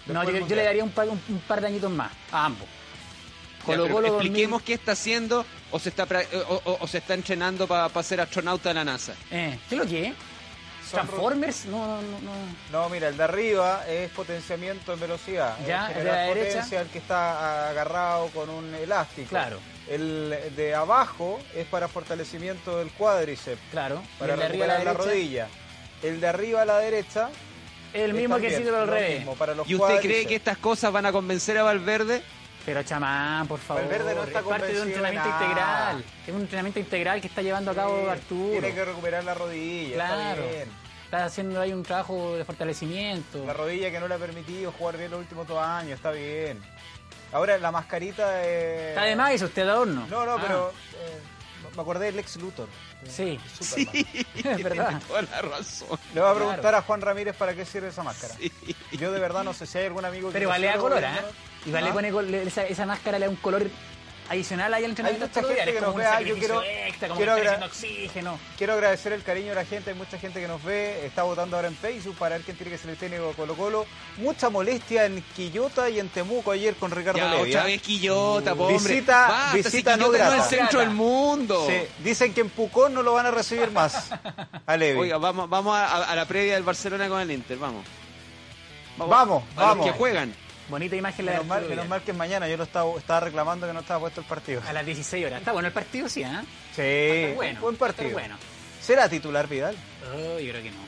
No, 0.06 0.24
yo, 0.24 0.56
le 0.56 0.64
daría 0.64 0.82
un 0.82 0.90
par, 0.90 1.08
un, 1.08 1.20
un 1.28 1.38
par 1.40 1.60
de 1.60 1.66
añitos 1.68 1.90
más 1.90 2.10
a 2.32 2.46
ambos. 2.46 2.66
Colo 3.64 3.88
Colo 3.88 4.06
expliquemos 4.08 4.60
2000 4.62 4.64
qué 4.64 4.72
está 4.74 4.92
haciendo 4.92 5.44
o 5.70 5.78
se 5.78 5.90
está 5.90 6.08
pra- 6.08 6.26
o, 6.48 6.62
o- 6.64 6.78
o 6.80 6.86
se 6.88 6.98
está 6.98 7.12
entrenando 7.14 7.66
para 7.68 8.02
ser 8.02 8.20
astronauta 8.22 8.70
de 8.70 8.74
la 8.74 8.84
NASA. 8.84 9.14
Eh, 9.30 9.58
¿Qué 9.68 9.74
es 9.74 9.80
lo 9.80 9.86
que 9.86 10.06
es? 10.08 10.14
Son 10.90 11.06
¿Transformers? 11.06 11.66
No, 11.66 11.86
no, 11.86 12.02
no. 12.02 12.20
no. 12.20 12.32
No, 12.72 12.88
mira, 12.88 13.08
el 13.08 13.16
de 13.16 13.22
arriba 13.24 13.84
es 13.88 14.10
potenciamiento 14.10 14.92
en 14.92 15.00
velocidad. 15.00 15.56
Ya, 15.66 15.90
es 15.90 15.96
el 15.98 16.04
de 16.04 16.10
la 16.10 16.16
generar 16.16 16.34
derecha. 16.34 16.54
potencia, 16.56 16.80
el 16.80 16.88
que 16.88 16.98
está 16.98 17.68
agarrado 17.70 18.26
con 18.28 18.50
un 18.50 18.74
elástico. 18.74 19.28
Claro. 19.28 19.58
El 19.88 20.36
de 20.56 20.74
abajo 20.74 21.38
es 21.54 21.66
para 21.66 21.88
fortalecimiento 21.88 22.78
del 22.78 22.90
cuádriceps, 22.90 23.60
Claro. 23.70 24.02
para 24.18 24.32
de 24.34 24.38
la, 24.38 24.48
recuperar 24.48 24.84
la, 24.84 24.92
rodilla. 24.94 25.48
El 26.02 26.20
de 26.20 26.26
arriba 26.28 26.62
a 26.62 26.64
la 26.64 26.78
derecha 26.78 27.28
El 27.92 28.14
mismo 28.14 28.36
ejercicio 28.36 28.66
pero 28.66 28.82
al 28.82 28.88
revés. 28.88 29.18
mismo, 29.18 29.34
para 29.34 29.54
los 29.54 29.68
¿Y 29.68 29.74
usted 29.74 30.00
cree 30.00 30.26
que 30.26 30.36
estas 30.36 30.58
cosas 30.58 30.92
van 30.92 31.06
a 31.06 31.12
convencer 31.12 31.58
a 31.58 31.62
Valverde? 31.64 32.22
Pero 32.64 32.82
chamán, 32.82 33.48
por 33.48 33.58
favor. 33.58 33.82
Valverde 33.82 34.14
no 34.14 34.22
está 34.24 34.40
es 34.40 34.44
parte 34.44 34.72
de 34.72 34.80
un 34.82 34.86
entrenamiento 34.88 35.28
nada. 35.28 35.42
integral. 35.42 36.04
Es 36.26 36.34
un 36.34 36.40
entrenamiento 36.42 36.78
integral 36.78 37.20
que 37.20 37.26
está 37.26 37.42
llevando 37.42 37.70
a 37.70 37.74
cabo 37.74 38.00
Sí, 38.04 38.08
Arturo. 38.10 38.50
Tiene 38.52 38.74
que 38.74 38.84
recuperar 38.84 39.24
la 39.24 39.34
rodilla, 39.34 39.94
Claro. 39.94 40.20
está 40.42 40.46
bien. 40.56 40.68
Está 41.10 41.24
haciendo 41.24 41.60
ahí 41.60 41.72
un 41.72 41.82
trabajo 41.82 42.36
de 42.36 42.44
fortalecimiento. 42.44 43.44
La 43.44 43.52
rodilla 43.52 43.90
que 43.90 43.98
no 43.98 44.06
le 44.06 44.14
ha 44.14 44.18
permitido 44.18 44.70
jugar 44.70 44.96
bien 44.96 45.10
los 45.10 45.18
últimos 45.18 45.44
dos 45.48 45.58
años, 45.58 45.94
está 45.96 46.12
bien. 46.12 46.62
Ahora 47.32 47.58
la 47.58 47.72
mascarita 47.72 48.30
de... 48.30 48.90
Está 48.90 49.02
de 49.02 49.16
más 49.16 49.32
eso, 49.32 49.46
usted 49.46 49.62
adorno. 49.68 50.06
No, 50.08 50.24
no, 50.24 50.34
Ah, 50.34 50.38
pero 50.40 50.68
eh, 50.70 51.18
me 51.74 51.82
acordé 51.82 52.06
del 52.06 52.20
ex 52.20 52.36
Luthor. 52.36 52.68
Sí, 53.08 53.40
Superman. 53.58 53.96
es 54.36 54.62
verdad. 54.62 54.88
Tiene 54.88 55.04
toda 55.08 55.22
la 55.22 55.42
razón. 55.42 55.98
Le 56.14 56.20
voy 56.20 56.30
a 56.30 56.32
Claro. 56.32 56.36
preguntar 56.36 56.74
a 56.76 56.82
Juan 56.82 57.00
Ramírez 57.00 57.34
para 57.36 57.54
qué 57.54 57.64
sirve 57.64 57.88
esa 57.88 58.04
máscara. 58.04 58.36
Yo 58.92 59.10
de 59.10 59.18
verdad 59.18 59.42
no 59.42 59.52
sé 59.52 59.66
si 59.66 59.78
hay 59.78 59.86
algún 59.86 60.04
amigo 60.04 60.28
que... 60.28 60.34
Pero 60.34 60.44
lo 60.48 60.56
igual 60.56 60.60
le 60.60 60.66
da 60.68 60.72
sepa, 60.74 60.82
color, 60.84 60.98
pero 61.00 61.08
¿ah? 61.08 61.20
no- 61.22 61.50
Igual 61.70 61.84
le 61.84 61.90
¿Ah? 61.90 61.92
pone 61.92 62.12
col- 62.12 62.30
le- 62.30 62.42
esa, 62.44 62.64
esa 62.66 62.86
máscara 62.86 63.18
le 63.18 63.24
da 63.26 63.30
un 63.30 63.36
color 63.36 63.64
adicional 64.30 64.72
ahí 64.72 64.84
al 64.84 64.90
entrenamiento 64.90 65.26
mucha 65.26 65.40
todos 65.40 65.54
los 65.56 65.64
gente 65.64 65.72
que 65.74 65.80
nos 65.86 65.94
ve, 65.96 66.06
ah, 66.06 66.20
yo 66.22 66.38
quiero- 66.38 66.62
extra, 66.62 67.08
como 67.08 67.18
quiero 67.18 67.32
agra- 67.32 67.66
oxígeno. 67.66 68.38
Quiero 68.56 68.72
agradecer 68.74 69.12
el 69.12 69.22
cariño 69.24 69.48
de 69.48 69.54
la 69.56 69.64
gente, 69.64 69.90
hay 69.90 69.96
mucha 69.96 70.18
gente 70.18 70.40
que 70.40 70.46
nos 70.48 70.62
ve, 70.62 71.04
está 71.04 71.24
votando 71.24 71.56
ahora 71.56 71.66
en 71.68 71.76
Facebook 71.76 72.16
para 72.16 72.36
ver 72.36 72.44
quién 72.44 72.56
tiene 72.56 72.70
que 72.70 72.78
ser 72.78 72.90
el 72.90 72.96
técnico 72.96 73.26
de 73.28 73.34
Colo 73.34 73.54
Colo. 73.56 73.86
Mucha 74.18 74.48
molestia 74.48 75.04
en 75.06 75.20
Quillota 75.34 75.90
y 75.90 75.98
en 75.98 76.08
Temuco 76.10 76.52
ayer 76.52 76.74
con 76.76 76.92
Ricardo 76.92 77.18
Ya, 77.18 77.26
otra. 77.34 77.64
Visita- 78.68 79.28
Basta, 79.28 79.50
si 79.52 79.56
visita 79.62 79.96
no 79.96 80.06
no 80.06 80.32
es 80.36 80.52
el 80.52 80.58
centro 80.58 80.80
del 80.80 80.90
mundo. 80.90 81.66
Sí, 81.68 81.74
dicen 82.04 82.32
que 82.32 82.40
en 82.42 82.50
Pucón 82.50 82.94
no 82.94 83.02
lo 83.02 83.12
van 83.14 83.26
a 83.26 83.30
recibir 83.32 83.70
más 83.72 84.10
a. 84.66 85.00
Oiga, 85.00 85.18
vamos, 85.18 85.50
vamos 85.50 85.76
a, 85.76 86.04
a 86.04 86.14
la 86.14 86.24
previa 86.26 86.54
del 86.54 86.62
Barcelona 86.62 87.08
con 87.08 87.20
el 87.20 87.30
Inter, 87.32 87.58
vamos. 87.58 87.84
Vamos, 88.96 89.42
a 89.56 89.60
los 89.60 89.68
vamos. 89.68 89.86
que 89.86 89.92
juegan. 89.92 90.34
Bonita 90.70 90.96
imagen 90.96 91.26
la 91.26 91.32
de 91.32 91.38
menos, 91.38 91.48
mal, 91.48 91.56
Arturo 91.58 91.74
menos 91.76 91.88
mal 91.88 92.02
que 92.02 92.10
es 92.12 92.16
mañana, 92.16 92.48
yo 92.48 92.56
lo 92.56 92.62
estaba, 92.64 92.96
estaba 92.98 93.20
reclamando 93.20 93.66
que 93.66 93.72
no 93.72 93.80
estaba 93.80 94.00
puesto 94.00 94.20
el 94.20 94.26
partido. 94.26 94.62
A 94.66 94.72
las 94.72 94.86
16 94.86 95.26
horas. 95.26 95.40
Está 95.40 95.52
bueno 95.52 95.68
el 95.68 95.74
partido, 95.74 96.08
sí, 96.08 96.22
¿ah? 96.22 96.42
Sí, 96.74 96.82
Está 96.82 97.34
bueno. 97.34 97.60
buen 97.60 97.76
partido. 97.76 98.10
bueno. 98.12 98.36
¿Será 98.80 99.08
titular 99.08 99.46
Vidal? 99.48 99.76
Oh, 100.14 100.38
yo 100.38 100.50
creo 100.52 100.62
que 100.62 100.70
no. 100.70 100.78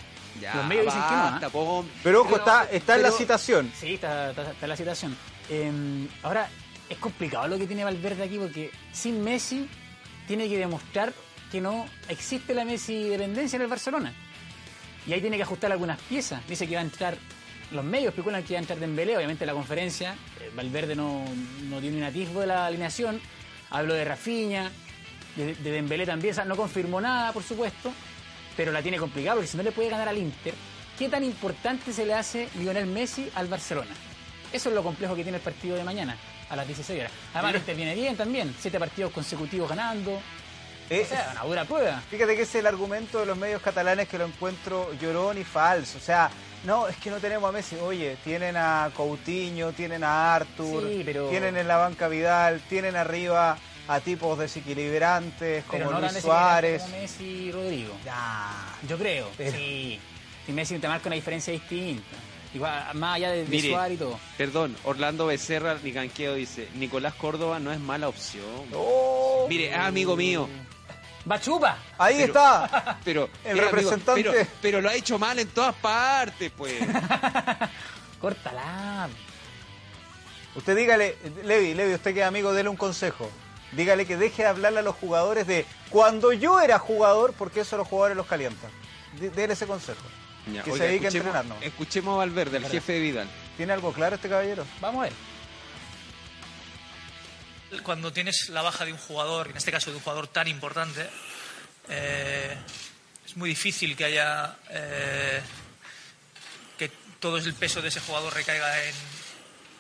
Ya, 0.40 0.54
Los 0.54 0.66
medios 0.66 0.86
dicen 0.86 1.02
que 1.08 1.44
no, 1.44 1.50
po, 1.50 1.58
hombre. 1.60 1.94
Pero 2.02 2.20
ojo, 2.22 2.30
Pero- 2.30 2.38
está, 2.40 2.64
está 2.70 2.96
en 2.96 3.02
la 3.02 3.10
citación. 3.10 3.72
Sí, 3.78 3.94
está, 3.94 4.30
está, 4.30 4.50
está 4.52 4.66
la 4.66 4.76
situación. 4.76 5.16
Eh, 5.50 6.08
ahora, 6.22 6.48
es 6.88 6.98
complicado 6.98 7.48
lo 7.48 7.58
que 7.58 7.66
tiene 7.66 7.84
Valverde 7.84 8.22
aquí 8.22 8.38
porque 8.38 8.70
sin 8.92 9.22
Messi 9.22 9.68
tiene 10.26 10.48
que 10.48 10.56
demostrar 10.58 11.12
que 11.50 11.60
no 11.60 11.86
existe 12.08 12.54
la 12.54 12.64
Messi 12.64 13.08
dependencia 13.08 13.56
en 13.56 13.62
el 13.62 13.68
Barcelona. 13.68 14.12
Y 15.06 15.12
ahí 15.12 15.20
tiene 15.20 15.36
que 15.36 15.42
ajustar 15.42 15.70
algunas 15.72 16.00
piezas. 16.00 16.40
Dice 16.48 16.66
que 16.66 16.74
va 16.76 16.80
a 16.80 16.84
entrar, 16.84 17.16
los 17.72 17.84
medios 17.84 18.08
especulan 18.10 18.42
que 18.42 18.54
va 18.54 18.58
a 18.58 18.62
entrar 18.62 18.78
Dembélé, 18.78 19.16
obviamente 19.16 19.46
la 19.46 19.52
conferencia. 19.52 20.14
eh, 20.40 20.50
Valverde 20.54 20.94
no, 20.94 21.24
no 21.68 21.80
tiene 21.80 21.98
un 21.98 22.04
atisbo 22.04 22.40
de 22.40 22.46
la 22.46 22.66
alineación. 22.66 23.20
Hablo 23.70 23.94
de 23.94 24.04
Rafinha, 24.04 24.70
de, 25.36 25.54
de 25.54 25.70
Dembélé 25.70 26.06
también. 26.06 26.32
O 26.32 26.34
sea, 26.34 26.44
no 26.44 26.56
confirmó 26.56 27.00
nada, 27.00 27.32
por 27.32 27.42
supuesto, 27.42 27.92
pero 28.56 28.70
la 28.72 28.82
tiene 28.82 28.98
complicada 28.98 29.36
porque 29.36 29.48
si 29.48 29.56
no 29.56 29.62
le 29.62 29.72
puede 29.72 29.88
ganar 29.88 30.08
al 30.08 30.18
Inter, 30.18 30.54
¿qué 30.98 31.08
tan 31.08 31.24
importante 31.24 31.92
se 31.92 32.04
le 32.04 32.14
hace 32.14 32.48
Lionel 32.58 32.86
Messi 32.86 33.30
al 33.34 33.48
Barcelona? 33.48 33.90
Eso 34.52 34.68
es 34.68 34.74
lo 34.74 34.82
complejo 34.82 35.14
que 35.16 35.22
tiene 35.22 35.38
el 35.38 35.42
partido 35.44 35.76
de 35.76 35.84
mañana, 35.84 36.14
a 36.50 36.56
las 36.56 36.66
16 36.66 37.00
horas. 37.00 37.12
Además, 37.32 37.52
el 37.54 37.60
Inter 37.60 37.76
viene 37.76 37.94
bien 37.94 38.16
también, 38.16 38.54
siete 38.60 38.78
partidos 38.78 39.10
consecutivos 39.12 39.68
ganando. 39.70 40.20
Eh, 40.90 41.02
O 41.06 41.08
sea, 41.08 41.30
una 41.32 41.44
dura 41.44 41.64
prueba. 41.64 42.02
Fíjate 42.10 42.36
que 42.36 42.42
ese 42.42 42.58
es 42.58 42.60
el 42.60 42.66
argumento 42.66 43.20
de 43.20 43.26
los 43.26 43.38
medios 43.38 43.62
catalanes 43.62 44.06
que 44.08 44.18
lo 44.18 44.26
encuentro 44.26 44.92
llorón 45.00 45.38
y 45.38 45.44
falso. 45.44 45.96
O 45.96 46.00
sea, 46.02 46.28
no, 46.64 46.88
es 46.88 46.96
que 46.96 47.10
no 47.10 47.18
tenemos 47.18 47.48
a 47.48 47.52
Messi. 47.52 47.76
Oye, 47.76 48.16
tienen 48.24 48.56
a 48.56 48.90
Coutinho, 48.96 49.72
tienen 49.72 50.04
a 50.04 50.34
Arthur, 50.34 50.88
Sí, 50.88 51.02
pero- 51.04 51.28
tienen 51.28 51.56
en 51.56 51.66
la 51.68 51.76
banca 51.76 52.08
Vidal, 52.08 52.60
tienen 52.68 52.96
arriba 52.96 53.58
a 53.88 54.00
tipos 54.00 54.38
desequilibrantes 54.38 55.64
Pero 55.70 55.86
como 55.86 56.00
no 56.00 56.06
Luis 56.08 56.22
Suárez. 56.22 56.82
como 56.82 56.96
Messi 56.96 57.24
y 57.24 57.52
Rodrigo. 57.52 57.94
Ya. 58.04 58.50
Yo 58.88 58.96
creo, 58.98 59.28
Pero- 59.36 59.56
sí. 59.56 60.00
Y 60.48 60.52
Messi 60.52 60.78
te 60.78 60.88
marca 60.88 61.08
una 61.08 61.16
diferencia 61.16 61.52
distinta. 61.52 62.02
Igual, 62.54 62.94
más 62.94 63.16
allá 63.16 63.30
de, 63.30 63.44
de 63.44 63.48
Mire. 63.48 63.70
Suárez 63.70 63.94
y 63.94 63.98
todo. 63.98 64.20
Perdón, 64.36 64.76
Orlando 64.84 65.26
Becerra 65.26 65.74
Nicanqueo 65.82 66.34
dice, 66.34 66.68
Nicolás 66.74 67.14
Córdoba 67.14 67.58
no 67.60 67.72
es 67.72 67.80
mala 67.80 68.08
opción. 68.08 68.44
Oh. 68.74 69.46
Mire, 69.48 69.70
es 69.70 69.76
amigo 69.76 70.16
mío, 70.16 70.48
¡Bachupa! 71.24 71.78
Ahí 71.98 72.14
Pero- 72.16 72.26
está. 72.26 72.98
pero... 73.04 73.28
El 73.44 73.52
amigo- 73.52 73.64
representante. 73.66 74.22
pero, 74.24 74.46
pero 74.60 74.80
lo 74.80 74.88
ha 74.88 74.94
hecho 74.94 75.18
mal 75.18 75.38
en 75.38 75.48
todas 75.48 75.74
partes, 75.76 76.50
pues. 76.56 76.74
Córtala. 78.20 79.08
Usted 80.54 80.76
dígale, 80.76 81.16
Levi, 81.44 81.74
Levi, 81.74 81.94
usted 81.94 82.12
que 82.14 82.20
es 82.20 82.26
amigo, 82.26 82.52
dele 82.52 82.68
un 82.68 82.76
consejo. 82.76 83.30
Dígale 83.72 84.04
que 84.06 84.16
deje 84.18 84.42
de 84.42 84.48
hablarle 84.48 84.80
a 84.80 84.82
los 84.82 84.96
jugadores 84.96 85.46
de 85.46 85.64
cuando 85.88 86.32
yo 86.32 86.60
era 86.60 86.78
jugador, 86.78 87.32
porque 87.38 87.60
eso 87.60 87.76
a 87.76 87.78
los 87.78 87.88
jugadores 87.88 88.16
los 88.16 88.26
calienta. 88.26 88.68
D- 89.18 89.30
Dele 89.30 89.54
ese 89.54 89.66
consejo. 89.66 90.02
Ya, 90.52 90.62
que 90.62 90.72
oiga, 90.72 90.84
se 90.84 90.88
dedique 90.90 91.06
a 91.06 91.08
escuchemos- 91.08 91.26
entrenar, 91.36 91.44
¿no? 91.46 91.54
Escuchemos 91.66 92.14
a 92.14 92.16
Valverde, 92.18 92.56
el 92.58 92.66
jefe 92.66 92.92
de 92.94 93.00
Vidal. 93.00 93.30
¿Tiene 93.56 93.72
algo 93.72 93.92
claro 93.92 94.16
este 94.16 94.28
caballero? 94.28 94.64
Vamos 94.80 95.00
a 95.00 95.04
ver. 95.04 95.12
Cuando 97.80 98.12
tienes 98.12 98.48
la 98.50 98.62
baja 98.62 98.84
de 98.84 98.92
un 98.92 98.98
jugador, 98.98 99.48
en 99.48 99.56
este 99.56 99.72
caso 99.72 99.90
de 99.90 99.96
un 99.96 100.02
jugador 100.02 100.28
tan 100.28 100.48
importante, 100.48 101.08
eh, 101.88 102.56
es 103.24 103.36
muy 103.36 103.48
difícil 103.50 103.96
que 103.96 104.04
haya 104.04 104.56
eh, 104.68 105.40
que 106.78 106.90
todo 107.18 107.38
el 107.38 107.54
peso 107.54 107.80
de 107.80 107.88
ese 107.88 108.00
jugador 108.00 108.34
recaiga 108.34 108.84
en, 108.84 108.94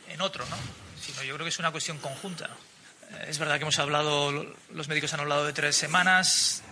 en 0.08 0.20
otro, 0.20 0.46
¿no? 0.46 0.56
Sino 1.00 1.22
yo 1.22 1.34
creo 1.34 1.44
que 1.44 1.50
es 1.50 1.58
una 1.58 1.70
cuestión 1.70 1.98
conjunta. 1.98 2.48
Eh, 3.10 3.26
es 3.28 3.38
verdad 3.38 3.56
que 3.56 3.62
hemos 3.62 3.78
hablado, 3.78 4.54
los 4.70 4.88
médicos 4.88 5.12
han 5.12 5.20
hablado 5.20 5.44
de 5.44 5.52
tres 5.52 5.76
semanas. 5.76 6.62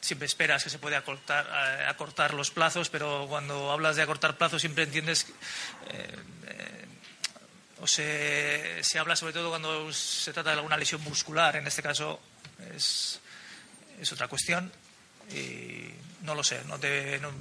siempre 0.00 0.26
esperas 0.26 0.64
que 0.64 0.70
se 0.70 0.78
puede 0.78 0.96
acortar, 0.96 1.48
acortar 1.86 2.34
los 2.34 2.50
plazos, 2.50 2.88
pero 2.88 3.26
cuando 3.28 3.70
hablas 3.70 3.96
de 3.96 4.02
acortar 4.02 4.36
plazos 4.36 4.60
siempre 4.60 4.84
entiendes 4.84 5.26
o 7.82 7.86
se, 7.86 8.78
se 8.82 8.98
habla 8.98 9.16
sobre 9.16 9.32
todo 9.32 9.50
cuando 9.50 9.92
se 9.92 10.32
trata 10.32 10.50
de 10.50 10.56
alguna 10.56 10.76
lesión 10.76 11.02
muscular, 11.02 11.56
en 11.56 11.66
este 11.66 11.82
caso 11.82 12.20
es, 12.74 13.18
es 14.00 14.12
otra 14.12 14.28
cuestión 14.28 14.70
y 15.34 15.88
no 16.22 16.34
lo 16.34 16.44
sé, 16.44 16.62
no 16.68 16.78
te, 16.78 17.18
no- 17.18 17.32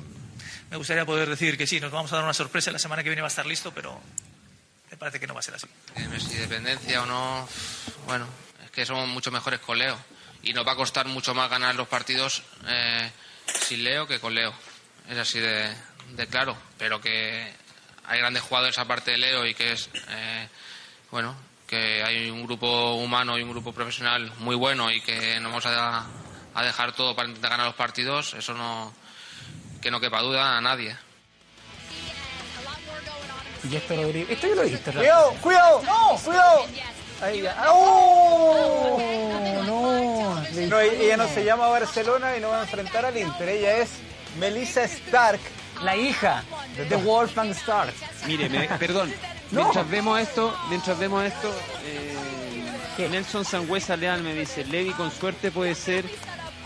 me 0.72 0.78
gustaría 0.78 1.06
poder 1.06 1.30
decir 1.30 1.58
que 1.58 1.68
sí, 1.68 1.80
nos 1.80 1.92
vamos 1.92 2.12
a 2.12 2.16
dar 2.16 2.24
una 2.24 2.34
sorpresa, 2.34 2.72
la 2.72 2.80
semana 2.80 3.04
que 3.04 3.10
viene 3.10 3.22
va 3.22 3.28
a 3.28 3.30
estar 3.30 3.46
listo, 3.46 3.72
pero 3.74 4.02
me 4.90 4.98
parece 4.98 5.20
que 5.20 5.28
no 5.28 5.34
va 5.34 5.42
a 5.42 5.44
ser 5.44 5.54
así. 5.56 5.68
Eh, 5.96 6.08
Messi 6.08 6.36
dependencia 6.36 7.04
o 7.04 7.06
no, 7.06 7.48
bueno, 8.08 8.26
es 8.64 8.72
que 8.72 8.86
somos 8.86 9.08
mucho 9.08 9.32
mejores 9.32 9.60
con 9.60 9.78
Leo. 9.78 9.98
Y 10.44 10.54
nos 10.54 10.66
va 10.66 10.72
a 10.72 10.76
costar 10.76 11.06
mucho 11.08 11.36
más 11.36 11.50
ganar 11.52 11.76
los 11.76 11.88
partidos 11.88 12.42
eh, 12.68 13.12
sin 13.68 13.84
Leo 13.84 14.08
que 14.08 14.20
con 14.20 14.34
Leo. 14.34 14.52
Es 15.08 15.18
así 15.18 15.40
de, 15.40 15.72
de 16.16 16.28
claro. 16.28 16.58
Pero 16.80 17.00
que 17.00 17.54
hay 18.08 18.20
grandes 18.20 18.44
jugadores 18.44 18.78
aparte 18.78 19.12
de 19.12 19.18
Leo 19.18 19.46
y 19.46 19.54
que 19.54 19.74
es, 19.74 19.90
eh, 20.10 20.48
bueno, 21.12 21.36
que 21.68 22.04
hay 22.04 22.30
un 22.30 22.44
grupo 22.46 22.96
humano 22.96 23.38
y 23.38 23.44
un 23.44 23.52
grupo 23.52 23.74
profesional 23.74 24.32
muy 24.40 24.56
bueno 24.56 24.92
y 24.92 25.02
que 25.02 25.40
no 25.40 25.50
vamos 25.50 25.66
a, 25.66 26.06
a 26.54 26.64
dejar 26.64 26.94
todo 26.94 27.16
para 27.16 27.28
intentar 27.30 27.52
ganar 27.52 27.68
los 27.68 27.76
partidos, 27.76 28.34
eso 28.34 28.54
no, 28.54 28.94
que 29.82 29.92
no 29.92 30.00
quepa 30.00 30.22
duda 30.22 30.58
a 30.58 30.62
nadie. 30.62 30.96
Y 33.70 33.76
esto 33.76 33.94
yo 33.94 34.56
lo 34.56 34.64
visto. 34.64 34.92
¡Cuidado! 34.92 35.34
¡Cuidado! 35.42 35.82
¡No! 35.84 36.18
¡Cuidado! 36.18 36.66
Ahí 37.22 37.42
ya. 37.42 37.56
¡Oh! 37.70 38.98
no, 39.66 40.42
No, 40.68 40.80
ella 40.80 41.18
no 41.18 41.28
se 41.28 41.46
llama 41.46 41.68
Barcelona 41.68 42.36
y 42.36 42.40
no 42.40 42.50
va 42.50 42.60
a 42.60 42.62
enfrentar 42.64 43.06
al 43.06 43.16
Inter. 43.18 43.50
Ella 43.50 43.78
es 43.78 43.90
Melissa 44.40 44.84
Stark. 44.86 45.40
La 45.84 45.96
hija 45.96 46.44
de 46.90 46.96
Wolfgang 46.96 47.50
Stark. 47.52 47.94
Mire, 48.28 48.50
me- 48.50 48.68
perdón, 48.78 49.12
No. 49.52 49.62
mientras 49.62 49.90
vemos 49.90 50.20
esto, 50.20 50.56
mientras 50.70 50.98
vemos 51.00 51.24
esto, 51.24 51.50
eh. 51.86 53.08
Nelson 53.10 53.44
Sangüesa 53.44 53.96
Leal 53.98 54.22
me 54.22 54.34
dice, 54.36 54.64
Levi 54.66 54.92
con 54.92 55.10
suerte 55.12 55.50
puede 55.50 55.74
ser 55.74 56.06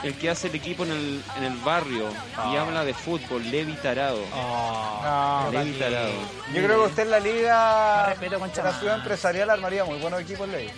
el 0.04 0.14
que 0.16 0.30
hace 0.30 0.48
el 0.50 0.56
equipo 0.56 0.84
en 0.84 0.92
el, 0.92 1.24
en 1.38 1.44
el 1.46 1.56
barrio 1.60 2.10
y 2.52 2.56
habla 2.58 2.84
de 2.84 2.94
fútbol, 2.94 3.50
Levi 3.50 3.74
Tarado. 3.76 4.20
No, 4.34 5.50
Levi 5.52 5.72
Tarado. 5.80 6.12
Yo 6.54 6.64
creo 6.66 6.82
que 6.82 6.88
usted 6.90 7.04
en 7.04 7.12
la 7.12 7.20
liga 7.20 8.16
con 8.38 8.52
la 8.66 8.74
ciudad 8.74 8.96
empresarial 8.98 9.50
armaría 9.50 9.86
muy 9.86 9.98
buenos 10.00 10.20
equipos, 10.20 10.50
Ley. 10.50 10.70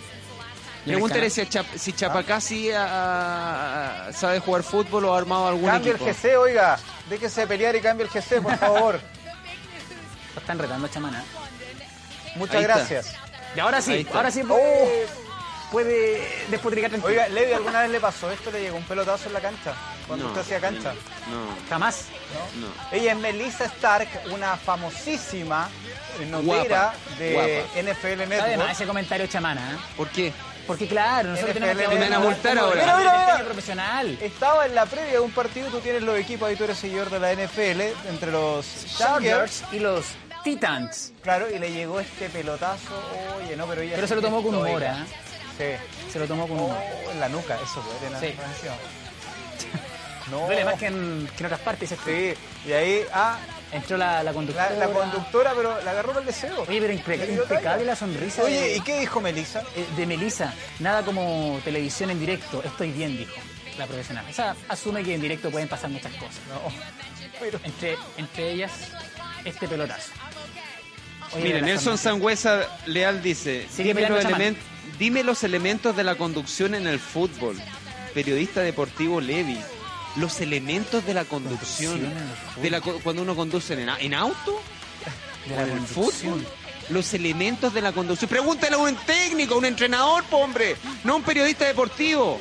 Pregúntale 0.84 1.28
si, 1.30 1.40
a 1.42 1.48
Chap- 1.48 1.76
si 1.76 1.92
Chapacasi 1.92 2.70
ah, 2.74 4.08
sabe 4.12 4.40
jugar 4.40 4.62
fútbol 4.62 5.04
o 5.04 5.14
ha 5.14 5.18
armado 5.18 5.48
algún 5.48 5.68
Cambie 5.68 5.90
el 5.90 5.96
equipo. 5.96 6.10
GC, 6.10 6.36
oiga. 6.38 6.78
Déjese 7.10 7.42
de 7.42 7.46
pelear 7.46 7.76
y 7.76 7.80
cambie 7.80 8.06
el 8.06 8.10
GC, 8.10 8.40
por 8.42 8.56
favor. 8.58 9.00
Lo 10.34 10.40
están 10.40 10.58
retando 10.58 10.86
a 10.86 10.90
Chamana. 10.90 11.24
Muchas 12.36 12.56
Ahí 12.56 12.62
está. 12.62 12.76
gracias. 12.76 13.14
Y 13.56 13.60
ahora 13.60 13.80
sí, 13.80 14.06
ahora 14.14 14.30
sí 14.30 14.42
Oh. 14.44 14.48
puede, 14.48 15.06
puede 15.72 16.28
despotricar 16.50 16.90
tranquilo. 16.90 17.10
Oiga, 17.12 17.28
Levi, 17.28 17.52
¿alguna 17.52 17.82
vez 17.82 17.90
le 17.90 18.00
pasó 18.00 18.30
esto? 18.30 18.50
¿Le 18.50 18.60
llegó 18.62 18.76
un 18.76 18.84
pelotazo 18.84 19.26
en 19.28 19.34
la 19.34 19.40
cancha? 19.40 19.74
Cuando 20.06 20.24
No. 20.26 20.30
usted 20.30 20.42
hacía 20.42 20.60
cancha. 20.60 20.92
No, 21.30 21.68
Jamás. 21.68 22.06
no. 22.56 22.68
Ella 22.96 23.12
es 23.12 23.18
Melissa 23.18 23.64
Stark, 23.66 24.08
una 24.32 24.56
famosísima 24.56 25.68
notera 26.30 26.42
Guapa, 26.42 26.94
de 27.18 27.32
guapa. 27.32 27.92
NFL 27.92 28.06
Además, 28.22 28.28
Network. 28.48 28.70
ese 28.70 28.86
comentario 28.86 29.26
Chamana. 29.26 29.72
¿eh? 29.72 29.76
¿Por 29.96 30.08
qué? 30.08 30.32
Porque 30.68 30.86
claro, 30.86 31.30
nosotros 31.30 31.56
NFL 31.56 31.60
tenemos 31.62 31.82
que 31.88 31.94
me 31.98 32.00
van 32.00 32.12
a 32.12 32.18
multar 32.20 32.58
ahora. 32.58 32.80
Mira, 32.82 32.98
Mira, 32.98 33.26
mira, 33.32 33.44
profesional. 33.44 34.18
Estaba 34.20 34.66
en 34.66 34.74
la 34.76 34.86
previa 34.86 35.12
de 35.14 35.18
un 35.20 35.32
partido, 35.32 35.68
tú 35.70 35.80
tienes 35.80 36.02
los 36.02 36.16
equipos, 36.16 36.48
ahí 36.48 36.54
tú 36.54 36.62
eres 36.64 36.78
seguidor 36.78 37.10
de 37.10 37.18
la 37.18 37.32
NFL, 37.32 37.80
entre 38.08 38.30
los 38.30 38.66
Chargers, 38.96 39.64
y 39.72 39.80
los 39.80 40.04
Titans. 40.44 41.12
claro, 41.22 41.46
y 41.52 41.58
le 41.58 41.72
llegó 41.72 41.98
este 41.98 42.28
pelotazo, 42.28 42.94
oye, 43.42 43.56
no, 43.56 43.66
pero 43.66 43.80
ella... 43.82 43.96
Pero 43.96 44.06
se 44.06 44.14
lo 44.14 44.22
tomó 44.22 44.42
con 44.42 44.54
humor, 44.54 44.82
¿eh? 44.82 44.92
Sí. 45.58 46.10
Se 46.12 46.18
lo 46.20 46.26
tomó 46.26 46.46
con 46.46 46.58
humor. 46.60 46.76
Oh, 47.06 47.10
en 47.10 47.18
la 47.20 47.28
nuca, 47.28 47.56
eso 47.60 47.82
duele, 47.82 48.14
¿no? 48.14 48.20
Sí. 48.20 48.26
Encima. 48.26 48.74
No. 50.30 50.40
Duele 50.46 50.62
más 50.62 50.74
que 50.74 50.86
en, 50.88 51.26
que 51.34 51.40
en 51.42 51.46
otras 51.46 51.60
partes. 51.60 51.90
Este. 51.90 52.34
Sí, 52.34 52.68
y 52.68 52.72
ahí, 52.72 53.02
ah, 53.14 53.38
Entró 53.72 53.96
la, 53.96 54.22
la 54.22 54.32
conductora. 54.32 54.70
la 54.70 54.88
conductora, 54.88 55.52
pero 55.54 55.80
la 55.82 55.90
agarró 55.90 56.12
por 56.12 56.22
el 56.22 56.26
deseo. 56.26 56.62
Oye, 56.66 56.80
pero 56.80 56.92
impecable 56.92 57.84
la 57.84 57.94
sonrisa. 57.96 58.42
Oye, 58.42 58.60
de- 58.60 58.76
¿y 58.76 58.80
qué 58.80 59.00
dijo 59.00 59.20
Melissa? 59.20 59.62
eh, 59.76 59.86
de 59.96 60.06
Melissa, 60.06 60.54
nada 60.78 61.02
como 61.04 61.60
televisión 61.64 62.10
en 62.10 62.18
directo, 62.20 62.62
estoy 62.64 62.90
bien, 62.92 63.16
dijo 63.18 63.34
la 63.78 63.86
profesional. 63.86 64.24
O 64.28 64.32
sea, 64.32 64.56
asume 64.68 65.04
que 65.04 65.14
en 65.14 65.20
directo 65.20 65.50
pueden 65.50 65.68
pasar 65.68 65.90
muchas 65.90 66.12
cosas. 66.14 66.38
Pero- 67.38 67.60
Entre, 67.62 67.96
entre 68.16 68.50
ellas, 68.52 68.72
este 69.44 69.68
pelotazo. 69.68 70.10
Oye, 71.36 71.60
Nelson. 71.60 71.98
Sangüesa 71.98 72.66
Leal 72.86 73.22
dice, 73.22 73.66
dime 73.76 74.08
los, 74.08 74.24
dime 74.98 75.22
los 75.22 75.44
elementos 75.44 75.94
de 75.94 76.04
la 76.04 76.14
conducción 76.14 76.74
en 76.74 76.86
el 76.86 76.98
fútbol. 76.98 77.56
Periodista 78.14 78.62
deportivo 78.62 79.20
Levi. 79.20 79.60
Los 80.16 80.40
elementos 80.40 81.04
de 81.06 81.14
la 81.14 81.24
conducción. 81.24 82.00
De 82.60 82.70
la 82.70 82.80
cuando 82.80 83.22
uno 83.22 83.36
conduce 83.36 83.74
en, 83.80 83.88
en 83.88 84.14
auto 84.14 84.60
De 85.46 85.54
o 85.54 85.56
la 85.56 85.62
en 85.72 85.86
fútbol. 85.86 86.46
Los 86.90 87.12
elementos 87.14 87.72
de 87.74 87.82
la 87.82 87.92
conducción. 87.92 88.28
Pregúntale 88.28 88.74
a 88.74 88.78
un 88.78 88.96
técnico, 88.96 89.54
a 89.54 89.58
un 89.58 89.66
entrenador, 89.66 90.24
po, 90.24 90.38
hombre. 90.38 90.76
No 91.04 91.12
a 91.12 91.16
un 91.16 91.22
periodista 91.22 91.66
deportivo. 91.66 92.40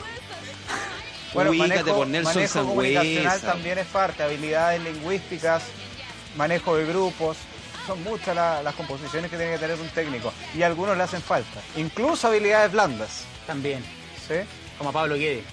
Bueno, 1.34 1.50
Ubícate 1.52 1.70
manejo, 1.84 1.98
por 1.98 2.08
Nelson 2.08 2.34
manejo 2.36 2.60
comunicacional 2.64 3.24
Sangüesa. 3.26 3.48
también 3.52 3.78
es 3.78 3.86
parte, 3.88 4.24
habilidades 4.24 4.82
lingüísticas, 4.82 5.64
manejo 6.38 6.78
de 6.78 6.86
grupos. 6.86 7.38
Son 7.86 8.02
muchas 8.04 8.34
la- 8.36 8.64
las 8.64 8.74
composiciones 8.76 9.30
que 9.30 9.38
tiene 9.38 9.52
que 9.54 9.60
tener 9.60 9.80
un 9.80 9.90
técnico 9.90 10.34
y 10.56 10.62
a 10.64 10.68
algunos 10.68 10.98
le 10.98 11.04
hacen 11.04 11.22
falta. 11.22 11.62
Incluso 11.76 12.28
habilidades 12.28 12.72
blandas. 12.72 13.24
También, 13.46 13.84
¿sí? 14.28 14.36
como 14.78 14.90
a 14.90 14.94
Pablo 14.94 15.16
Guede. 15.16 15.44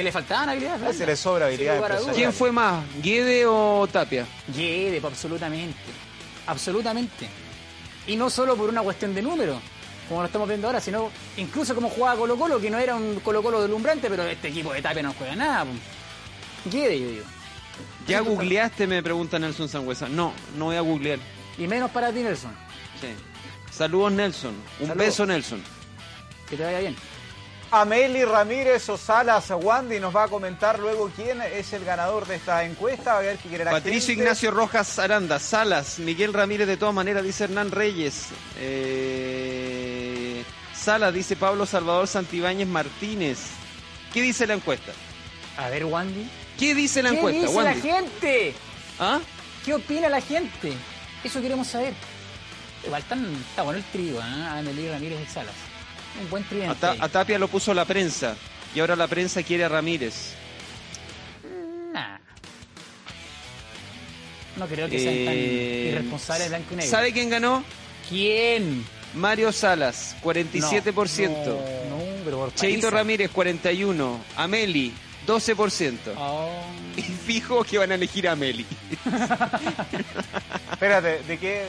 ¿Qué 0.00 0.04
le 0.04 0.12
faltaban 0.12 0.48
habilidades? 0.48 0.82
A 0.82 0.90
ese 0.92 1.04
le 1.04 1.14
sobra 1.14 1.44
habilidades. 1.44 2.06
¿Quién 2.14 2.32
fue 2.32 2.50
más, 2.50 2.82
Guede 3.02 3.44
o 3.44 3.86
Tapia? 3.86 4.26
Guede, 4.48 4.98
pues, 4.98 5.12
absolutamente. 5.12 5.76
Absolutamente. 6.46 7.28
Y 8.06 8.16
no 8.16 8.30
solo 8.30 8.56
por 8.56 8.70
una 8.70 8.80
cuestión 8.80 9.14
de 9.14 9.20
número, 9.20 9.60
como 10.08 10.20
lo 10.22 10.26
estamos 10.26 10.48
viendo 10.48 10.68
ahora, 10.68 10.80
sino 10.80 11.10
incluso 11.36 11.74
como 11.74 11.90
jugaba 11.90 12.16
Colo 12.18 12.38
Colo, 12.38 12.58
que 12.58 12.70
no 12.70 12.78
era 12.78 12.96
un 12.96 13.20
Colo 13.20 13.42
Colo 13.42 13.60
deslumbrante, 13.60 14.08
pero 14.08 14.22
este 14.22 14.48
equipo 14.48 14.72
de 14.72 14.80
Tapia 14.80 15.02
no 15.02 15.12
juega 15.12 15.36
nada. 15.36 15.66
pues. 15.66 16.72
Guede, 16.74 16.98
yo 16.98 17.08
digo. 17.08 17.24
¿Ya 18.08 18.20
googleaste? 18.20 18.86
Me 18.86 19.02
pregunta 19.02 19.38
Nelson 19.38 19.68
Sangüesa. 19.68 20.08
No, 20.08 20.32
no 20.56 20.64
voy 20.64 20.76
a 20.76 20.80
googlear. 20.80 21.18
Y 21.58 21.66
menos 21.66 21.90
para 21.90 22.10
ti, 22.10 22.20
Nelson. 22.22 22.52
Sí. 23.02 23.08
Saludos, 23.70 24.12
Nelson. 24.12 24.54
Un 24.80 24.86
Saludos. 24.86 24.96
beso, 24.96 25.26
Nelson. 25.26 25.62
Que 26.48 26.56
te 26.56 26.64
vaya 26.64 26.78
bien. 26.78 26.96
Ameli 27.72 28.24
Ramírez 28.24 28.88
o 28.88 28.96
Salas 28.96 29.48
Wandy 29.50 30.00
nos 30.00 30.14
va 30.14 30.24
a 30.24 30.28
comentar 30.28 30.80
luego 30.80 31.08
quién 31.14 31.40
es 31.40 31.72
el 31.72 31.84
ganador 31.84 32.26
de 32.26 32.34
esta 32.36 32.64
encuesta. 32.64 33.18
A 33.18 33.20
ver 33.20 33.38
qué 33.38 33.48
quiere 33.48 33.64
la 33.64 33.70
Patricio 33.70 34.08
gente. 34.08 34.22
Ignacio 34.24 34.50
Rojas 34.50 34.98
Aranda, 34.98 35.38
Salas, 35.38 36.00
Miguel 36.00 36.32
Ramírez 36.32 36.66
de 36.66 36.76
todas 36.76 36.94
maneras, 36.94 37.22
dice 37.22 37.44
Hernán 37.44 37.70
Reyes. 37.70 38.26
Eh, 38.58 40.42
Salas, 40.74 41.14
dice 41.14 41.36
Pablo 41.36 41.64
Salvador 41.64 42.08
Santibáñez 42.08 42.66
Martínez. 42.66 43.38
¿Qué 44.12 44.20
dice 44.20 44.48
la 44.48 44.54
encuesta? 44.54 44.90
A 45.56 45.68
ver, 45.68 45.84
Wandy. 45.84 46.28
¿Qué 46.58 46.74
dice 46.74 47.02
la 47.04 47.10
¿Qué 47.10 47.16
encuesta, 47.16 47.40
dice 47.42 47.54
Wandy? 47.54 47.74
la 47.74 47.80
gente? 47.80 48.54
¿Ah? 48.98 49.20
¿Qué 49.64 49.74
opina 49.74 50.08
la 50.08 50.20
gente? 50.20 50.72
Eso 51.22 51.40
queremos 51.40 51.68
saber. 51.68 51.94
Igual 52.84 53.04
tan, 53.04 53.24
está 53.48 53.62
bueno 53.62 53.78
el 53.78 53.84
trío, 53.92 54.18
¿eh? 54.18 54.46
Amelie 54.48 54.90
Ramírez 54.90 55.20
y 55.22 55.30
Salas. 55.32 55.54
Un 56.20 56.30
buen 56.30 56.44
A. 56.68 56.74
Ta- 56.74 57.08
Tapia 57.08 57.38
lo 57.38 57.48
puso 57.48 57.72
la 57.74 57.84
prensa 57.84 58.36
y 58.74 58.80
ahora 58.80 58.94
la 58.96 59.06
prensa 59.08 59.42
quiere 59.42 59.64
a 59.64 59.68
Ramírez. 59.68 60.32
Nah. 61.92 62.18
No 64.56 64.66
creo 64.66 64.88
que 64.88 64.98
sean 64.98 65.24
tan 65.24 65.34
Eh, 65.34 65.88
irresponsables 65.92 66.48
blanco 66.48 66.66
y 66.72 66.76
negro. 66.76 66.90
¿Sabe 66.90 67.12
quién 67.12 67.30
ganó? 67.30 67.64
quién? 68.08 68.84
Mario 69.14 69.50
Salas, 69.52 70.16
47%. 70.22 71.46
No, 71.88 71.96
no, 71.96 72.02
pero 72.24 72.38
por 72.38 72.54
Cheito. 72.54 72.90
Ramírez, 72.90 73.30
41%. 73.32 74.18
Ameli, 74.36 74.92
12%. 75.26 76.12
Oh. 76.16 76.48
Y 76.96 77.02
fijo 77.02 77.64
que 77.64 77.78
van 77.78 77.90
a 77.92 77.94
elegir 77.96 78.28
a 78.28 78.32
Ameli. 78.32 78.64
Espérate, 80.72 81.22
¿de 81.26 81.38
qué? 81.38 81.64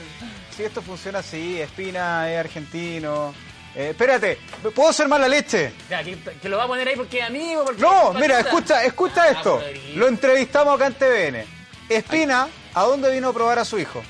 Si 0.55 0.63
esto 0.63 0.81
funciona 0.81 1.19
así, 1.19 1.59
Espina 1.59 2.31
es 2.31 2.39
argentino. 2.39 3.33
Eh, 3.75 3.89
espérate, 3.91 4.37
¿puedo 4.75 4.91
ser 4.91 5.07
mala 5.07 5.27
leche? 5.29 5.71
Ya, 5.89 6.03
que, 6.03 6.17
que 6.41 6.49
lo 6.49 6.57
va 6.57 6.63
a 6.65 6.67
poner 6.67 6.87
ahí 6.89 6.95
porque 6.95 7.19
es 7.19 7.25
amigo. 7.25 7.63
Porque 7.65 7.81
No, 7.81 8.11
mira, 8.13 8.39
escucha, 8.41 8.83
escucha 8.83 9.23
Ah, 9.23 9.29
esto. 9.29 9.61
Lo 9.95 10.07
entrevistamos 10.07 10.75
acá 10.75 10.87
en 10.87 10.93
TVN. 10.95 11.45
Espina, 11.87 12.47
¿a 12.73 12.83
dónde 12.83 13.11
vino 13.11 13.29
a 13.29 13.33
probar 13.33 13.59
a 13.59 13.65
su 13.65 13.79
hijo? 13.79 14.03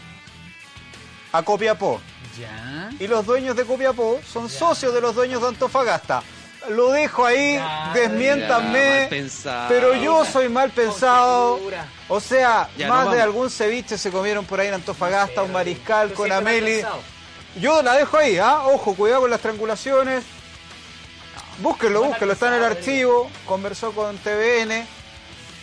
A 1.31 1.43
Copiapó. 1.43 2.01
Ya. 2.39 2.89
Y 2.99 3.07
los 3.07 3.25
dueños 3.25 3.55
de 3.55 3.65
Copiapó 3.65 4.19
son 4.27 4.49
socios 4.49 4.93
de 4.93 5.01
los 5.01 5.13
dueños 5.15 5.41
de 5.41 5.49
Antofagasta. 5.49 6.23
Lo 6.69 6.91
dejo 6.91 7.25
ahí, 7.25 7.55
Ya, 7.55 7.91
Ya, 7.95 8.01
desmiéntanme. 8.01 8.99
mal 8.99 9.09
pensado. 9.09 9.65
Pero 9.69 9.95
yo 9.95 10.23
soy 10.25 10.47
mal 10.49 10.69
pensado. 10.71 11.57
figura. 11.57 11.85
O 12.07 12.19
sea, 12.19 12.69
Ya, 12.77 12.87
más 12.87 13.11
de 13.11 13.21
algún 13.21 13.49
ceviche 13.49 13.97
se 13.97 14.11
comieron 14.11 14.45
por 14.45 14.59
ahí 14.59 14.67
en 14.67 14.75
Antofagasta, 14.75 15.41
un 15.43 15.51
mariscal 15.51 16.13
con 16.13 16.31
Ameli. 16.31 16.73
pensado. 16.81 16.99
Yo 17.59 17.81
la 17.81 17.93
dejo 17.95 18.17
ahí, 18.17 18.37
¿ah? 18.37 18.63
Ojo, 18.65 18.95
cuidado 18.95 19.21
con 19.21 19.29
las 19.31 19.41
triangulaciones. 19.41 20.23
Búsquenlo, 21.59 22.03
búsquenlo, 22.03 22.33
está 22.33 22.47
en 22.47 22.53
el 22.55 22.63
archivo. 22.63 23.29
Conversó 23.45 23.91
con 23.91 24.17
TVN. 24.17 24.85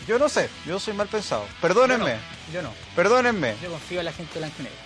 Yo 0.06 0.18
no 0.18 0.28
sé, 0.28 0.48
yo 0.66 0.78
soy 0.78 0.94
mal 0.94 1.08
pensado. 1.08 1.44
Perdónenme, 1.60 2.16
Yo 2.52 2.62
no. 2.62 2.72
perdónenme, 2.96 3.54
Yo 3.62 3.70
confío 3.70 3.98
en 4.00 4.06
la 4.06 4.12
gente 4.12 4.38
blanco 4.38 4.56
y 4.60 4.62
negro. 4.62 4.78